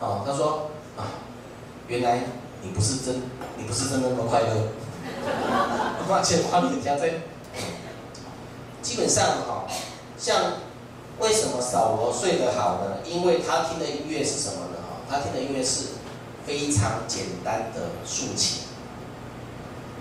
[0.00, 0.71] 哦，他说，
[1.88, 2.20] 原来
[2.62, 3.22] 你不是真，
[3.56, 4.68] 你不是真的那么快乐。
[6.08, 7.14] 抱歉，花你的家在。
[8.82, 9.66] 基本上哈，
[10.18, 10.54] 像。
[11.20, 12.96] 为什么扫罗睡得好呢？
[13.04, 14.78] 因为他听的音乐是什么呢？
[14.80, 15.90] 哈，他听的音乐是
[16.44, 18.62] 非常简单的竖琴，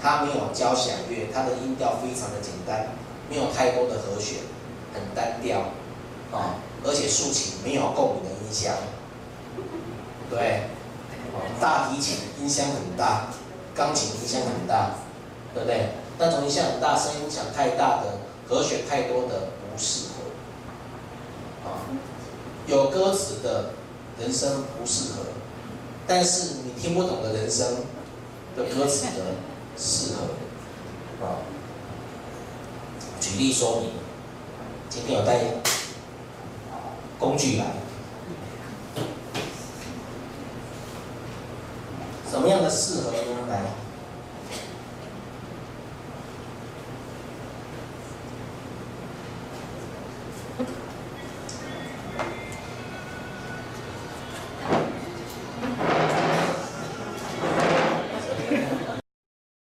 [0.01, 2.95] 他没有交响乐，他的音调非常的简单，
[3.29, 4.39] 没有太多的和弦，
[4.95, 5.59] 很单调，
[6.31, 8.73] 啊，而且竖琴没有共鸣的音箱，
[10.31, 10.63] 对，
[11.59, 13.27] 大提琴音箱很大，
[13.75, 14.91] 钢琴音箱很大，
[15.53, 15.89] 对不对？
[16.17, 21.69] 那种音箱很大，声音响太大的，和弦太多的不适合。
[21.69, 21.81] 啊
[22.67, 23.71] 有歌词的
[24.19, 25.25] 人生不适合，
[26.07, 27.67] 但是你听不懂的人生
[28.55, 29.35] 的歌词的
[29.77, 31.25] 适合。
[31.25, 31.41] 啊，
[33.19, 33.91] 举例说明，
[34.89, 35.39] 今天有带
[37.19, 37.65] 工具来，
[42.31, 43.17] 什么样的适合呢？
[43.49, 43.90] 来。